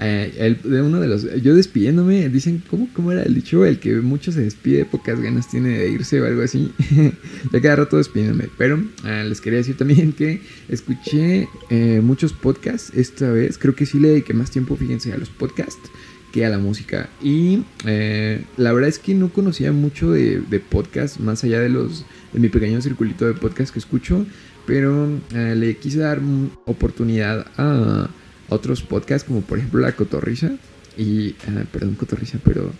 Eh, 0.00 0.56
de 0.62 0.80
uno 0.80 1.00
de 1.00 1.08
los, 1.08 1.26
yo 1.42 1.54
despidiéndome, 1.54 2.28
dicen, 2.28 2.62
¿cómo, 2.70 2.88
¿cómo 2.94 3.12
era 3.12 3.24
el 3.24 3.34
dicho? 3.34 3.64
El 3.66 3.78
que 3.78 3.96
mucho 3.96 4.32
se 4.32 4.42
despide, 4.42 4.84
pocas 4.84 5.20
ganas 5.20 5.50
tiene 5.50 5.70
de 5.70 5.90
irse 5.90 6.20
o 6.20 6.26
algo 6.26 6.42
así. 6.42 6.72
ya 7.52 7.60
cada 7.60 7.76
rato 7.76 7.98
despidiéndome. 7.98 8.48
Pero 8.56 8.82
ah, 9.04 9.24
les 9.24 9.40
quería 9.40 9.58
decir 9.58 9.76
también 9.76 10.12
que 10.12 10.40
escuché 10.68 11.48
eh, 11.68 12.00
muchos 12.02 12.32
podcasts 12.32 12.92
esta 12.94 13.30
vez. 13.30 13.58
Creo 13.58 13.74
que 13.74 13.84
sí 13.84 13.98
le 13.98 14.08
dediqué 14.08 14.34
más 14.34 14.50
tiempo, 14.50 14.76
fíjense, 14.76 15.12
a 15.12 15.18
los 15.18 15.28
podcasts 15.28 15.90
que 16.32 16.46
a 16.46 16.48
la 16.48 16.58
música. 16.58 17.10
Y 17.20 17.64
eh, 17.84 18.44
la 18.56 18.72
verdad 18.72 18.88
es 18.88 18.98
que 18.98 19.14
no 19.14 19.30
conocía 19.32 19.72
mucho 19.72 20.12
de, 20.12 20.40
de 20.40 20.60
podcast, 20.60 21.18
más 21.18 21.44
allá 21.44 21.60
de 21.60 21.68
los 21.68 22.06
de 22.32 22.40
mi 22.40 22.48
pequeño 22.48 22.80
circulito 22.80 23.26
de 23.26 23.34
podcast 23.34 23.72
que 23.72 23.78
escucho. 23.78 24.24
Pero 24.66 25.08
eh, 25.34 25.54
le 25.56 25.76
quise 25.76 25.98
dar 25.98 26.20
oportunidad 26.66 27.46
a 27.56 28.08
otros 28.48 28.82
podcasts, 28.82 29.26
como 29.26 29.40
por 29.40 29.58
ejemplo 29.58 29.80
La 29.80 29.92
Cotorrisa. 29.92 30.52
Y, 30.96 31.28
eh, 31.28 31.64
perdón, 31.72 31.94
Cotorrisa, 31.94 32.38
pero 32.44 32.70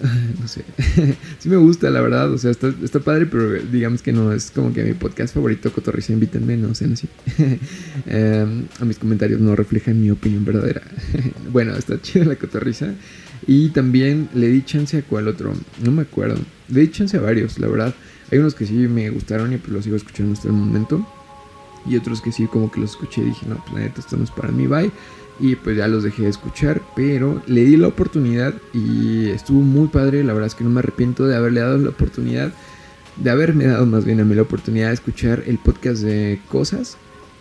no 0.40 0.48
sé. 0.48 0.64
sí 1.38 1.48
me 1.48 1.56
gusta, 1.56 1.90
la 1.90 2.00
verdad. 2.00 2.32
O 2.32 2.38
sea, 2.38 2.50
está, 2.50 2.72
está, 2.82 3.00
padre, 3.00 3.26
pero 3.26 3.52
digamos 3.70 4.02
que 4.02 4.12
no 4.12 4.32
es 4.32 4.50
como 4.50 4.72
que 4.72 4.82
mi 4.82 4.94
podcast 4.94 5.34
favorito, 5.34 5.72
Cotorrisa, 5.72 6.12
invítenme, 6.12 6.56
no 6.56 6.74
sé, 6.74 6.86
no 6.86 6.96
sé. 6.96 7.08
Em, 8.06 8.66
a 8.80 8.84
mis 8.84 8.98
comentarios 8.98 9.40
no 9.40 9.54
reflejan 9.54 10.00
mi 10.00 10.10
opinión 10.10 10.44
verdadera. 10.44 10.82
bueno, 11.52 11.74
está 11.76 12.00
chida 12.00 12.24
la 12.24 12.36
Cotorrisa. 12.36 12.94
Y 13.46 13.70
también 13.70 14.28
le 14.34 14.48
di 14.48 14.62
chance 14.62 14.98
a 14.98 15.02
cuál 15.02 15.28
otro, 15.28 15.54
no 15.82 15.90
me 15.90 16.02
acuerdo. 16.02 16.38
Le 16.68 16.80
di 16.82 16.90
chance 16.90 17.16
a 17.16 17.20
varios, 17.20 17.58
la 17.58 17.68
verdad. 17.68 17.94
Hay 18.30 18.38
unos 18.38 18.54
que 18.54 18.66
sí 18.66 18.74
me 18.74 19.10
gustaron 19.10 19.52
y 19.52 19.56
pues 19.56 19.72
los 19.72 19.84
sigo 19.84 19.96
escuchando 19.96 20.34
hasta 20.34 20.48
el 20.48 20.54
momento. 20.54 21.06
Y 21.86 21.96
otros 21.96 22.20
que 22.20 22.32
sí, 22.32 22.46
como 22.46 22.70
que 22.70 22.80
los 22.80 22.90
escuché 22.90 23.22
y 23.22 23.26
dije, 23.26 23.46
no, 23.46 23.56
pues 23.56 23.72
la 23.72 23.80
neta, 23.80 24.00
esto 24.00 24.16
no 24.16 24.24
es 24.24 24.30
para 24.30 24.50
mí, 24.50 24.66
bye. 24.66 24.90
Y 25.38 25.56
pues 25.56 25.76
ya 25.76 25.88
los 25.88 26.02
dejé 26.02 26.24
de 26.24 26.28
escuchar, 26.28 26.82
pero 26.94 27.42
le 27.46 27.64
di 27.64 27.76
la 27.76 27.88
oportunidad 27.88 28.54
y 28.74 29.30
estuvo 29.30 29.60
muy 29.60 29.88
padre. 29.88 30.22
La 30.22 30.34
verdad 30.34 30.48
es 30.48 30.54
que 30.54 30.64
no 30.64 30.70
me 30.70 30.80
arrepiento 30.80 31.26
de 31.26 31.36
haberle 31.36 31.60
dado 31.60 31.78
la 31.78 31.88
oportunidad, 31.88 32.52
de 33.16 33.30
haberme 33.30 33.66
dado 33.66 33.86
más 33.86 34.04
bien 34.04 34.20
a 34.20 34.24
mí 34.24 34.34
la 34.34 34.42
oportunidad 34.42 34.88
de 34.88 34.94
escuchar 34.94 35.42
el 35.46 35.58
podcast 35.58 36.02
de 36.02 36.40
Cosas 36.48 36.98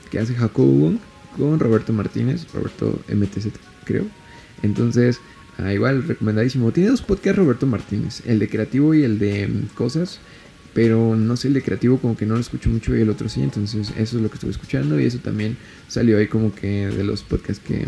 que 0.09 0.19
hace 0.19 0.35
Jacobo 0.35 0.71
Wong 0.71 0.97
con 1.37 1.59
Roberto 1.59 1.93
Martínez, 1.93 2.47
Roberto 2.53 2.99
MTZ, 3.07 3.47
creo. 3.85 4.05
Entonces, 4.63 5.19
ah, 5.57 5.73
igual, 5.73 6.03
recomendadísimo. 6.03 6.71
Tiene 6.71 6.89
dos 6.89 7.01
podcasts 7.01 7.37
Roberto 7.37 7.65
Martínez, 7.65 8.23
el 8.25 8.39
de 8.39 8.49
Creativo 8.49 8.93
y 8.93 9.03
el 9.03 9.19
de 9.19 9.47
mm, 9.47 9.75
Cosas. 9.75 10.19
Pero 10.73 11.15
no 11.15 11.35
sé, 11.35 11.47
el 11.47 11.55
de 11.55 11.61
creativo 11.61 11.97
como 11.97 12.15
que 12.15 12.25
no 12.25 12.35
lo 12.35 12.41
escucho 12.41 12.69
mucho 12.69 12.95
y 12.95 13.01
el 13.01 13.09
otro 13.09 13.29
sí. 13.29 13.41
Entonces 13.41 13.91
eso 13.97 14.17
es 14.17 14.23
lo 14.23 14.29
que 14.29 14.35
estuve 14.35 14.51
escuchando 14.51 14.99
y 14.99 15.05
eso 15.05 15.19
también 15.19 15.57
salió 15.87 16.17
ahí 16.17 16.27
como 16.27 16.53
que 16.53 16.87
de 16.87 17.03
los 17.03 17.23
podcasts 17.23 17.63
que, 17.65 17.85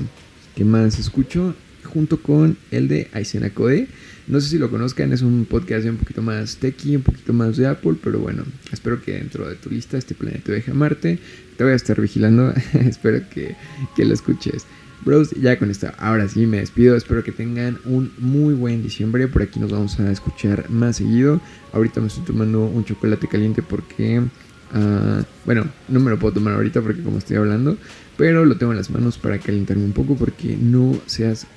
que 0.55 0.65
más 0.65 0.99
escucho. 0.99 1.55
Junto 1.83 2.21
con 2.21 2.57
el 2.69 2.87
de 2.87 3.09
Aysena 3.11 3.49
Code. 3.49 3.87
No 4.27 4.39
sé 4.39 4.49
si 4.49 4.57
lo 4.59 4.69
conozcan, 4.69 5.11
es 5.11 5.23
un 5.23 5.45
podcast 5.45 5.85
un 5.87 5.97
poquito 5.97 6.21
más 6.21 6.57
techy, 6.57 6.95
un 6.95 7.01
poquito 7.01 7.33
más 7.33 7.57
de 7.57 7.67
Apple. 7.67 7.95
Pero 8.01 8.19
bueno, 8.19 8.43
espero 8.71 9.01
que 9.01 9.13
dentro 9.13 9.49
de 9.49 9.55
tu 9.55 9.69
lista 9.69 9.97
este 9.97 10.13
planeta 10.13 10.51
deje 10.51 10.73
Marte. 10.73 11.19
Te 11.57 11.63
voy 11.63 11.73
a 11.73 11.75
estar 11.75 11.99
vigilando. 11.99 12.53
espero 12.73 13.27
que, 13.29 13.55
que 13.95 14.05
lo 14.05 14.13
escuches. 14.13 14.65
Bros, 15.03 15.31
ya 15.31 15.57
con 15.57 15.71
esto, 15.71 15.87
ahora 15.97 16.27
sí 16.27 16.45
me 16.45 16.57
despido. 16.57 16.95
Espero 16.95 17.23
que 17.23 17.31
tengan 17.31 17.79
un 17.85 18.11
muy 18.19 18.53
buen 18.53 18.83
diciembre. 18.83 19.27
Por 19.27 19.41
aquí 19.41 19.59
nos 19.59 19.71
vamos 19.71 19.99
a 19.99 20.11
escuchar 20.11 20.69
más 20.69 20.97
seguido. 20.97 21.41
Ahorita 21.73 21.99
me 22.01 22.07
estoy 22.07 22.23
tomando 22.23 22.65
un 22.65 22.85
chocolate 22.85 23.27
caliente 23.27 23.63
porque, 23.63 24.19
uh, 24.19 25.23
bueno, 25.43 25.65
no 25.87 25.99
me 25.99 26.11
lo 26.11 26.19
puedo 26.19 26.35
tomar 26.35 26.53
ahorita 26.53 26.81
porque 26.81 27.01
como 27.01 27.17
estoy 27.17 27.37
hablando, 27.37 27.77
pero 28.15 28.45
lo 28.45 28.57
tengo 28.57 28.73
en 28.73 28.77
las 28.77 28.91
manos 28.91 29.17
para 29.17 29.39
calentarme 29.39 29.85
un 29.85 29.93
poco 29.93 30.15
porque 30.15 30.55
no 30.55 30.95
seas 31.07 31.47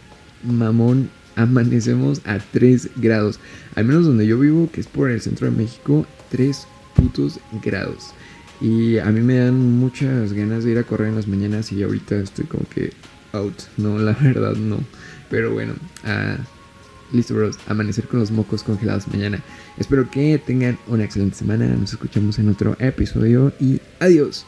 mamón. 0.43 1.11
Amanecemos 1.37 2.23
a 2.27 2.39
3 2.39 2.91
grados. 2.97 3.41
Al 3.75 3.87
menos 3.87 4.07
donde 4.07 4.25
yo 4.25 4.39
vivo, 4.39 4.71
que 4.73 4.81
es 4.81 4.87
por 4.87 5.11
el 5.11 5.21
centro 5.21 5.51
de 5.51 5.57
México, 5.57 6.07
3 6.31 6.67
putos 6.95 7.41
grados. 7.63 8.15
Y 8.61 8.99
a 8.99 9.07
mí 9.07 9.21
me 9.21 9.39
dan 9.39 9.61
muchas 9.61 10.33
ganas 10.33 10.63
de 10.63 10.71
ir 10.71 10.79
a 10.79 10.85
correr 10.85 11.09
en 11.09 11.17
las 11.17 11.27
mañanas 11.27 11.73
y 11.73 11.83
ahorita 11.83 12.15
estoy 12.17 12.45
como 12.45 12.65
que 12.69 12.93
out. 13.35 13.55
No, 13.77 13.99
la 13.99 14.13
verdad 14.13 14.55
no. 14.55 14.79
Pero 15.31 15.53
bueno, 15.53 15.75
uh, 16.05 17.15
listo, 17.15 17.35
bros. 17.35 17.59
Amanecer 17.69 18.07
con 18.07 18.21
los 18.21 18.31
mocos 18.31 18.63
congelados 18.63 19.09
mañana. 19.09 19.41
Espero 19.77 20.11
que 20.11 20.39
tengan 20.39 20.79
una 20.87 21.05
excelente 21.05 21.37
semana. 21.37 21.67
Nos 21.67 21.93
escuchamos 21.93 22.39
en 22.39 22.49
otro 22.49 22.77
episodio 22.79 23.53
y 23.61 23.81
adiós. 24.01 24.47